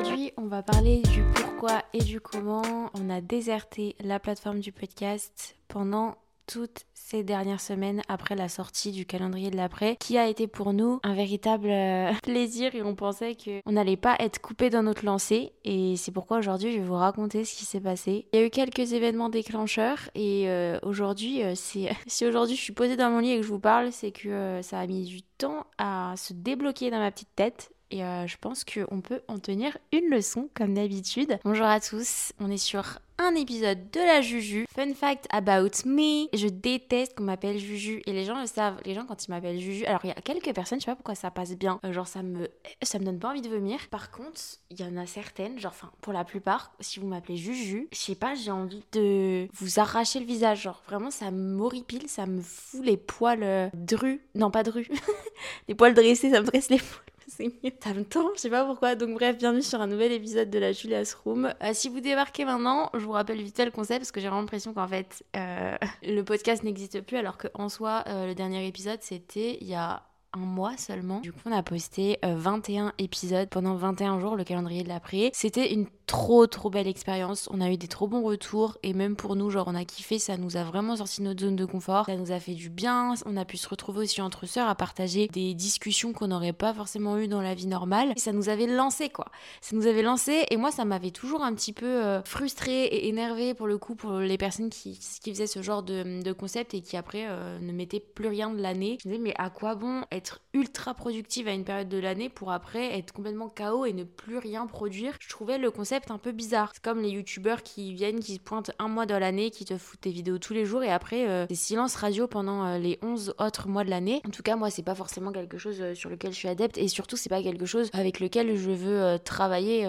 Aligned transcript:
Aujourd'hui, 0.00 0.32
on 0.38 0.46
va 0.46 0.62
parler 0.62 1.02
du 1.12 1.22
pourquoi 1.34 1.82
et 1.92 1.98
du 1.98 2.22
comment 2.22 2.90
on 2.94 3.10
a 3.10 3.20
déserté 3.20 3.96
la 4.00 4.18
plateforme 4.18 4.60
du 4.60 4.72
podcast 4.72 5.56
pendant 5.68 6.16
toutes 6.46 6.86
ces 6.94 7.22
dernières 7.22 7.60
semaines 7.60 8.00
après 8.08 8.34
la 8.34 8.48
sortie 8.48 8.92
du 8.92 9.04
calendrier 9.04 9.50
de 9.50 9.58
l'après, 9.58 9.96
qui 9.96 10.16
a 10.16 10.26
été 10.26 10.46
pour 10.46 10.72
nous 10.72 11.00
un 11.02 11.12
véritable 11.12 11.68
euh, 11.68 12.12
plaisir 12.22 12.74
et 12.74 12.82
on 12.82 12.94
pensait 12.94 13.36
qu'on 13.36 13.72
n'allait 13.72 13.98
pas 13.98 14.16
être 14.20 14.40
coupé 14.40 14.70
dans 14.70 14.82
notre 14.82 15.04
lancée. 15.04 15.52
Et 15.64 15.96
c'est 15.96 16.12
pourquoi 16.12 16.38
aujourd'hui 16.38 16.72
je 16.72 16.78
vais 16.78 16.86
vous 16.86 16.94
raconter 16.94 17.44
ce 17.44 17.54
qui 17.54 17.66
s'est 17.66 17.78
passé. 17.78 18.26
Il 18.32 18.40
y 18.40 18.42
a 18.42 18.46
eu 18.46 18.50
quelques 18.50 18.94
événements 18.94 19.28
déclencheurs 19.28 20.08
et 20.14 20.48
euh, 20.48 20.78
aujourd'hui, 20.82 21.42
euh, 21.42 21.52
si 21.54 22.26
aujourd'hui 22.26 22.56
je 22.56 22.62
suis 22.62 22.72
posée 22.72 22.96
dans 22.96 23.10
mon 23.10 23.18
lit 23.18 23.32
et 23.32 23.36
que 23.36 23.42
je 23.42 23.52
vous 23.52 23.60
parle, 23.60 23.92
c'est 23.92 24.12
que 24.12 24.60
ça 24.62 24.80
a 24.80 24.86
mis 24.86 25.04
du 25.04 25.20
temps 25.36 25.66
à 25.76 26.14
se 26.16 26.32
débloquer 26.32 26.90
dans 26.90 27.00
ma 27.00 27.10
petite 27.10 27.36
tête 27.36 27.70
et 27.90 28.00
je 28.00 28.36
pense 28.40 28.64
qu'on 28.64 29.00
peut 29.00 29.20
en 29.28 29.38
tenir 29.38 29.76
une 29.92 30.08
leçon 30.10 30.48
comme 30.54 30.74
d'habitude. 30.74 31.38
Bonjour 31.44 31.66
à 31.66 31.80
tous, 31.80 32.32
on 32.38 32.50
est 32.50 32.56
sur 32.56 32.98
un 33.20 33.34
épisode 33.34 33.90
de 33.90 34.00
la 34.00 34.22
Juju. 34.22 34.64
Fun 34.74 34.94
fact 34.94 35.26
about 35.30 35.84
me, 35.84 36.26
je 36.32 36.48
déteste 36.48 37.14
qu'on 37.14 37.24
m'appelle 37.24 37.58
Juju 37.58 38.02
et 38.06 38.12
les 38.12 38.24
gens 38.24 38.40
le 38.40 38.46
savent. 38.46 38.80
Les 38.86 38.94
gens 38.94 39.04
quand 39.04 39.26
ils 39.26 39.30
m'appellent 39.30 39.60
Juju, 39.60 39.84
alors 39.84 40.00
il 40.04 40.08
y 40.08 40.12
a 40.12 40.14
quelques 40.14 40.54
personnes, 40.54 40.80
je 40.80 40.86
sais 40.86 40.90
pas 40.90 40.96
pourquoi 40.96 41.14
ça 41.14 41.30
passe 41.30 41.54
bien, 41.54 41.80
euh, 41.84 41.92
genre 41.92 42.06
ça 42.06 42.22
me 42.22 42.48
ça 42.82 42.98
me 42.98 43.04
donne 43.04 43.18
pas 43.18 43.28
envie 43.28 43.42
de 43.42 43.48
vomir. 43.50 43.78
Par 43.90 44.10
contre, 44.10 44.40
il 44.70 44.80
y 44.80 44.84
en 44.84 44.96
a 44.96 45.04
certaines, 45.04 45.58
genre 45.58 45.72
enfin 45.72 45.90
pour 46.00 46.14
la 46.14 46.24
plupart, 46.24 46.72
si 46.80 46.98
vous 46.98 47.06
m'appelez 47.06 47.36
Juju, 47.36 47.88
je 47.92 47.98
sais 47.98 48.14
pas, 48.14 48.34
j'ai 48.34 48.50
envie 48.50 48.82
de 48.92 49.48
vous 49.52 49.80
arracher 49.80 50.20
le 50.20 50.26
visage, 50.26 50.62
genre 50.62 50.82
vraiment 50.86 51.10
ça 51.10 51.30
m'horripile, 51.30 52.08
ça 52.08 52.24
me 52.24 52.40
fout 52.40 52.82
les 52.82 52.96
poils 52.96 53.42
euh, 53.42 53.68
drus, 53.74 54.22
non 54.34 54.50
pas 54.50 54.62
drus, 54.62 54.88
les 55.68 55.74
poils 55.74 55.92
dressés, 55.92 56.30
ça 56.30 56.40
me 56.40 56.46
dresse 56.46 56.70
les 56.70 56.78
poils 56.78 57.09
c'est 57.36 57.46
mieux. 57.62 57.72
Ça 57.82 57.94
me 57.94 58.04
tend, 58.04 58.28
je 58.34 58.40
sais 58.40 58.50
pas 58.50 58.64
pourquoi. 58.64 58.94
Donc 58.94 59.14
bref, 59.14 59.38
bienvenue 59.38 59.62
sur 59.62 59.80
un 59.80 59.86
nouvel 59.86 60.12
épisode 60.12 60.50
de 60.50 60.58
la 60.58 60.72
Julia's 60.72 61.14
Room. 61.14 61.52
Euh, 61.62 61.70
si 61.72 61.88
vous 61.88 62.00
débarquez 62.00 62.44
maintenant, 62.44 62.90
je 62.94 63.00
vous 63.00 63.12
rappelle 63.12 63.40
vite 63.40 63.58
le 63.58 63.70
concept 63.70 64.00
parce 64.00 64.12
que 64.12 64.20
j'ai 64.20 64.28
vraiment 64.28 64.42
l'impression 64.42 64.72
qu'en 64.72 64.88
fait, 64.88 65.24
euh, 65.36 65.76
le 66.02 66.22
podcast 66.22 66.62
n'existe 66.62 67.00
plus 67.02 67.16
alors 67.16 67.38
qu'en 67.38 67.68
soi, 67.68 68.04
euh, 68.06 68.26
le 68.26 68.34
dernier 68.34 68.66
épisode, 68.66 68.98
c'était 69.00 69.58
il 69.60 69.66
y 69.66 69.74
a 69.74 70.02
un 70.32 70.38
mois 70.38 70.76
seulement. 70.76 71.20
Du 71.20 71.32
coup, 71.32 71.40
on 71.44 71.52
a 71.52 71.62
posté 71.62 72.18
21 72.22 72.92
épisodes 72.98 73.48
pendant 73.48 73.74
21 73.74 74.20
jours, 74.20 74.36
le 74.36 74.44
calendrier 74.44 74.84
de 74.84 74.88
l'après. 74.88 75.30
C'était 75.34 75.72
une 75.72 75.86
trop 76.10 76.48
trop 76.48 76.70
belle 76.70 76.88
expérience. 76.88 77.48
On 77.52 77.60
a 77.60 77.70
eu 77.70 77.76
des 77.76 77.86
trop 77.86 78.08
bons 78.08 78.22
retours 78.22 78.76
et 78.82 78.94
même 78.94 79.14
pour 79.14 79.36
nous, 79.36 79.48
genre 79.48 79.68
on 79.68 79.76
a 79.76 79.84
kiffé, 79.84 80.18
ça 80.18 80.36
nous 80.36 80.56
a 80.56 80.64
vraiment 80.64 80.96
sorti 80.96 81.20
de 81.20 81.26
notre 81.26 81.40
zone 81.40 81.54
de 81.54 81.64
confort. 81.64 82.06
Ça 82.06 82.16
nous 82.16 82.32
a 82.32 82.40
fait 82.40 82.54
du 82.54 82.68
bien. 82.68 83.14
On 83.26 83.36
a 83.36 83.44
pu 83.44 83.56
se 83.56 83.68
retrouver 83.68 84.00
aussi 84.00 84.20
entre 84.20 84.44
sœurs 84.44 84.68
à 84.68 84.74
partager 84.74 85.28
des 85.28 85.54
discussions 85.54 86.12
qu'on 86.12 86.26
n'aurait 86.26 86.52
pas 86.52 86.74
forcément 86.74 87.16
eues 87.16 87.28
dans 87.28 87.40
la 87.40 87.54
vie 87.54 87.68
normale. 87.68 88.12
Et 88.16 88.18
ça 88.18 88.32
nous 88.32 88.48
avait 88.48 88.66
lancé 88.66 89.08
quoi. 89.08 89.26
Ça 89.60 89.76
nous 89.76 89.86
avait 89.86 90.02
lancé 90.02 90.46
et 90.50 90.56
moi 90.56 90.72
ça 90.72 90.84
m'avait 90.84 91.12
toujours 91.12 91.44
un 91.44 91.54
petit 91.54 91.72
peu 91.72 91.86
euh, 91.86 92.20
frustrée 92.24 92.86
et 92.86 93.06
énervée 93.06 93.54
pour 93.54 93.68
le 93.68 93.78
coup 93.78 93.94
pour 93.94 94.14
les 94.14 94.36
personnes 94.36 94.70
qui, 94.70 94.98
qui 95.22 95.30
faisaient 95.30 95.46
ce 95.46 95.62
genre 95.62 95.84
de, 95.84 96.22
de 96.24 96.32
concept 96.32 96.74
et 96.74 96.80
qui 96.80 96.96
après 96.96 97.26
euh, 97.28 97.60
ne 97.60 97.70
mettaient 97.70 98.00
plus 98.00 98.26
rien 98.26 98.50
de 98.50 98.60
l'année. 98.60 98.98
Je 99.04 99.08
me 99.08 99.14
disais 99.14 99.22
mais 99.22 99.34
à 99.38 99.48
quoi 99.48 99.76
bon 99.76 100.02
être 100.10 100.40
ultra 100.54 100.92
productive 100.92 101.46
à 101.46 101.52
une 101.52 101.64
période 101.64 101.88
de 101.88 101.98
l'année 101.98 102.28
pour 102.28 102.50
après 102.50 102.98
être 102.98 103.12
complètement 103.12 103.48
KO 103.48 103.84
et 103.84 103.92
ne 103.92 104.02
plus 104.02 104.38
rien 104.38 104.66
produire? 104.66 105.14
Je 105.20 105.28
trouvais 105.28 105.58
le 105.58 105.70
concept 105.70 105.99
un 106.08 106.18
peu 106.18 106.32
bizarre. 106.32 106.70
C'est 106.72 106.82
comme 106.82 107.00
les 107.00 107.10
youtubeurs 107.10 107.62
qui 107.62 107.92
viennent, 107.92 108.20
qui 108.20 108.34
se 108.34 108.40
pointent 108.40 108.70
un 108.78 108.88
mois 108.88 109.06
dans 109.06 109.18
l'année, 109.18 109.50
qui 109.50 109.64
te 109.64 109.76
foutent 109.76 110.02
des 110.02 110.10
vidéos 110.10 110.38
tous 110.38 110.54
les 110.54 110.64
jours 110.64 110.82
et 110.82 110.90
après 110.90 111.28
euh, 111.28 111.46
des 111.46 111.54
silences 111.54 111.96
radio 111.96 112.26
pendant 112.26 112.64
euh, 112.64 112.78
les 112.78 112.98
11 113.02 113.34
autres 113.38 113.68
mois 113.68 113.84
de 113.84 113.90
l'année. 113.90 114.22
En 114.26 114.30
tout 114.30 114.42
cas, 114.42 114.56
moi, 114.56 114.70
c'est 114.70 114.82
pas 114.82 114.94
forcément 114.94 115.32
quelque 115.32 115.58
chose 115.58 115.76
euh, 115.80 115.94
sur 115.94 116.10
lequel 116.10 116.32
je 116.32 116.36
suis 116.36 116.48
adepte 116.48 116.78
et 116.78 116.88
surtout, 116.88 117.16
c'est 117.16 117.28
pas 117.28 117.42
quelque 117.42 117.66
chose 117.66 117.90
avec 117.92 118.20
lequel 118.20 118.56
je 118.56 118.70
veux 118.70 119.18
travailler 119.18 119.88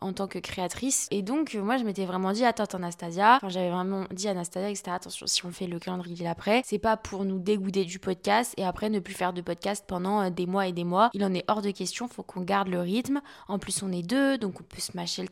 en 0.00 0.12
tant 0.12 0.26
que 0.26 0.38
créatrice. 0.38 1.06
Et 1.10 1.22
donc, 1.22 1.54
moi, 1.54 1.76
je 1.76 1.84
m'étais 1.84 2.04
vraiment 2.04 2.32
dit, 2.32 2.44
attends, 2.44 2.64
Anastasia, 2.64 3.36
enfin, 3.36 3.48
j'avais 3.48 3.70
vraiment 3.70 4.04
dit 4.12 4.28
à 4.28 4.32
Anastasia, 4.32 4.68
etc., 4.68 4.90
attention, 4.94 5.26
si 5.26 5.46
on 5.46 5.50
fait 5.50 5.66
le 5.66 5.78
calendrier 5.78 6.26
après, 6.26 6.62
c'est 6.64 6.78
pas 6.78 6.96
pour 6.96 7.24
nous 7.24 7.38
dégoûter 7.38 7.84
du 7.84 7.98
podcast 7.98 8.54
et 8.56 8.64
après 8.64 8.90
ne 8.90 8.98
plus 8.98 9.14
faire 9.14 9.32
de 9.32 9.40
podcast 9.40 9.84
pendant 9.86 10.30
des 10.30 10.46
mois 10.46 10.66
et 10.66 10.72
des 10.72 10.84
mois. 10.84 11.10
Il 11.14 11.24
en 11.24 11.32
est 11.34 11.44
hors 11.48 11.62
de 11.62 11.70
question, 11.70 12.08
faut 12.08 12.22
qu'on 12.22 12.42
garde 12.42 12.68
le 12.68 12.80
rythme. 12.80 13.20
En 13.46 13.58
plus, 13.58 13.82
on 13.82 13.92
est 13.92 14.02
deux, 14.02 14.38
donc 14.38 14.60
on 14.60 14.64
peut 14.64 14.80
se 14.80 14.96
mâcher 14.96 15.22
le 15.22 15.28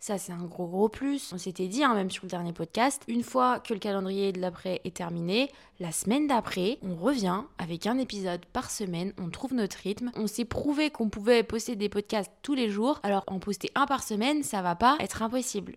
Ça, 0.00 0.18
c'est 0.18 0.32
un 0.32 0.44
gros 0.44 0.66
gros 0.66 0.88
plus. 0.90 1.32
On 1.32 1.38
s'était 1.38 1.66
dit, 1.66 1.82
hein, 1.82 1.94
même 1.94 2.10
sur 2.10 2.24
le 2.24 2.28
dernier 2.28 2.52
podcast, 2.52 3.02
une 3.08 3.22
fois 3.22 3.58
que 3.58 3.72
le 3.72 3.80
calendrier 3.80 4.32
de 4.32 4.40
l'après 4.40 4.82
est 4.84 4.94
terminé, 4.94 5.50
la 5.80 5.92
semaine 5.92 6.26
d'après, 6.26 6.78
on 6.82 6.94
revient 6.94 7.40
avec 7.56 7.86
un 7.86 7.96
épisode 7.96 8.44
par 8.46 8.70
semaine, 8.70 9.14
on 9.18 9.30
trouve 9.30 9.54
notre 9.54 9.78
rythme. 9.78 10.10
On 10.14 10.26
s'est 10.26 10.44
prouvé 10.44 10.90
qu'on 10.90 11.08
pouvait 11.08 11.42
poster 11.42 11.74
des 11.74 11.88
podcasts 11.88 12.32
tous 12.42 12.54
les 12.54 12.68
jours. 12.68 13.00
Alors, 13.02 13.24
en 13.28 13.38
poster 13.38 13.70
un 13.74 13.86
par 13.86 14.02
semaine, 14.02 14.42
ça 14.42 14.60
va 14.60 14.74
pas 14.74 14.98
être 15.00 15.22
impossible. 15.22 15.76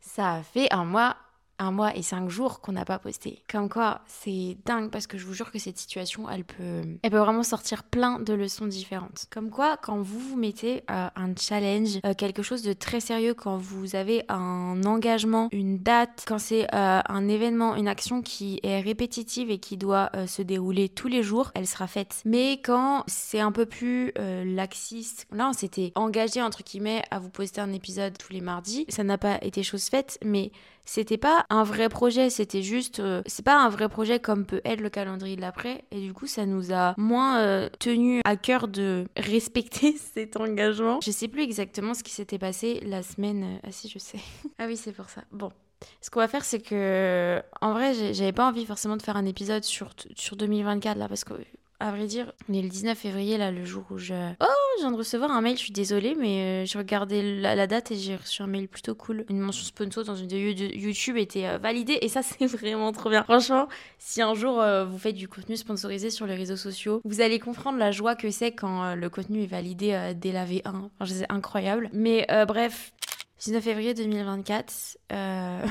Ça 0.00 0.34
a 0.34 0.42
fait 0.42 0.72
un 0.72 0.84
mois 0.84 1.16
un 1.60 1.70
mois 1.70 1.94
et 1.96 2.02
cinq 2.02 2.28
jours 2.28 2.60
qu'on 2.60 2.72
n'a 2.72 2.84
pas 2.84 2.98
posté. 2.98 3.42
Comme 3.48 3.68
quoi, 3.68 4.00
c'est 4.06 4.56
dingue 4.64 4.90
parce 4.90 5.06
que 5.06 5.18
je 5.18 5.26
vous 5.26 5.34
jure 5.34 5.52
que 5.52 5.58
cette 5.58 5.78
situation, 5.78 6.28
elle 6.28 6.44
peut, 6.44 6.82
elle 7.02 7.10
peut 7.10 7.18
vraiment 7.18 7.42
sortir 7.42 7.84
plein 7.84 8.18
de 8.18 8.32
leçons 8.32 8.66
différentes. 8.66 9.26
Comme 9.30 9.50
quoi, 9.50 9.76
quand 9.76 9.98
vous 10.00 10.18
vous 10.18 10.36
mettez 10.36 10.82
euh, 10.90 11.08
un 11.14 11.34
challenge, 11.38 12.00
euh, 12.04 12.14
quelque 12.14 12.42
chose 12.42 12.62
de 12.62 12.72
très 12.72 13.00
sérieux, 13.00 13.34
quand 13.34 13.58
vous 13.58 13.94
avez 13.94 14.24
un 14.28 14.82
engagement, 14.84 15.48
une 15.52 15.78
date, 15.78 16.24
quand 16.26 16.38
c'est 16.38 16.66
euh, 16.74 17.00
un 17.06 17.28
événement, 17.28 17.76
une 17.76 17.88
action 17.88 18.22
qui 18.22 18.58
est 18.62 18.80
répétitive 18.80 19.50
et 19.50 19.58
qui 19.58 19.76
doit 19.76 20.10
se 20.26 20.42
dérouler 20.42 20.88
tous 20.88 21.08
les 21.08 21.22
jours, 21.22 21.50
elle 21.54 21.66
sera 21.66 21.86
faite. 21.86 22.22
Mais 22.24 22.60
quand 22.64 23.04
c'est 23.06 23.40
un 23.40 23.52
peu 23.52 23.66
plus 23.66 24.12
laxiste, 24.16 25.26
là 25.32 25.48
on 25.50 25.52
s'était 25.52 25.92
engagé 25.94 26.42
entre 26.42 26.62
guillemets 26.62 27.02
à 27.10 27.18
vous 27.18 27.28
poster 27.28 27.60
un 27.60 27.72
épisode 27.72 28.16
tous 28.16 28.32
les 28.32 28.40
mardis, 28.40 28.86
ça 28.88 29.04
n'a 29.04 29.18
pas 29.18 29.38
été 29.42 29.62
chose 29.62 29.84
faite, 29.84 30.18
mais 30.24 30.52
c'était 30.92 31.18
pas 31.18 31.46
un 31.50 31.62
vrai 31.62 31.88
projet, 31.88 32.30
c'était 32.30 32.62
juste. 32.62 32.98
Euh, 32.98 33.22
c'est 33.26 33.44
pas 33.44 33.56
un 33.56 33.68
vrai 33.68 33.88
projet 33.88 34.18
comme 34.18 34.44
peut 34.44 34.60
être 34.64 34.80
le 34.80 34.90
calendrier 34.90 35.36
de 35.36 35.40
l'après. 35.40 35.84
Et 35.92 36.00
du 36.00 36.12
coup, 36.12 36.26
ça 36.26 36.46
nous 36.46 36.72
a 36.72 36.94
moins 36.96 37.38
euh, 37.38 37.68
tenu 37.78 38.20
à 38.24 38.34
cœur 38.34 38.66
de 38.66 39.06
respecter 39.16 39.96
cet 40.14 40.36
engagement. 40.36 40.98
Je 41.00 41.12
sais 41.12 41.28
plus 41.28 41.42
exactement 41.42 41.94
ce 41.94 42.02
qui 42.02 42.10
s'était 42.10 42.40
passé 42.40 42.80
la 42.84 43.04
semaine. 43.04 43.44
Euh, 43.44 43.68
ah 43.68 43.70
si, 43.70 43.88
je 43.88 44.00
sais. 44.00 44.18
ah 44.58 44.64
oui, 44.66 44.76
c'est 44.76 44.90
pour 44.90 45.08
ça. 45.08 45.22
Bon. 45.30 45.52
Ce 46.00 46.10
qu'on 46.10 46.18
va 46.18 46.26
faire, 46.26 46.44
c'est 46.44 46.60
que, 46.60 47.40
en 47.60 47.72
vrai, 47.72 48.12
j'avais 48.12 48.32
pas 48.32 48.48
envie 48.48 48.66
forcément 48.66 48.96
de 48.96 49.02
faire 49.02 49.16
un 49.16 49.26
épisode 49.26 49.62
sur, 49.62 49.90
sur 50.16 50.34
2024 50.34 50.98
là, 50.98 51.06
parce 51.06 51.22
que 51.22 51.34
à 51.80 51.90
vrai 51.92 52.06
dire, 52.06 52.32
on 52.48 52.52
est 52.52 52.60
le 52.60 52.68
19 52.68 52.96
février, 52.96 53.38
là, 53.38 53.50
le 53.50 53.64
jour 53.64 53.84
où 53.90 53.96
je... 53.96 54.12
Oh, 54.12 54.46
je 54.76 54.82
viens 54.82 54.92
de 54.92 54.96
recevoir 54.96 55.30
un 55.30 55.40
mail, 55.40 55.56
je 55.56 55.62
suis 55.62 55.72
désolée, 55.72 56.14
mais 56.14 56.62
euh, 56.62 56.66
j'ai 56.66 56.78
regardé 56.78 57.40
la, 57.40 57.66
date 57.66 57.90
et 57.90 57.96
j'ai 57.96 58.16
reçu 58.16 58.42
un 58.42 58.46
mail 58.46 58.68
plutôt 58.68 58.94
cool. 58.94 59.24
Une 59.30 59.40
mention 59.40 59.64
sponsor 59.64 60.04
dans 60.04 60.14
une 60.14 60.28
vidéo 60.28 60.52
de 60.52 60.74
YouTube 60.74 61.16
était 61.16 61.46
euh, 61.46 61.58
validée 61.58 61.98
et 62.02 62.08
ça, 62.08 62.22
c'est 62.40 62.44
vraiment 62.46 62.92
trop 62.92 63.08
bien. 63.08 63.24
Franchement, 63.24 63.66
si 63.98 64.20
un 64.20 64.34
jour 64.34 64.60
euh, 64.60 64.84
vous 64.84 64.98
faites 64.98 65.14
du 65.14 65.26
contenu 65.26 65.56
sponsorisé 65.56 66.10
sur 66.10 66.26
les 66.26 66.34
réseaux 66.34 66.56
sociaux, 66.56 67.00
vous 67.04 67.22
allez 67.22 67.38
comprendre 67.38 67.78
la 67.78 67.92
joie 67.92 68.14
que 68.14 68.30
c'est 68.30 68.52
quand 68.52 68.94
le 68.94 69.08
contenu 69.08 69.42
est 69.44 69.46
validé 69.46 70.12
dès 70.14 70.32
la 70.32 70.44
V1. 70.44 70.62
Enfin, 70.66 71.06
c'est 71.06 71.32
incroyable. 71.32 71.88
Mais 71.92 72.26
bref, 72.46 72.92
19 73.40 73.62
février 73.62 73.94
2024. 73.94 74.98
Euh... 75.12 75.66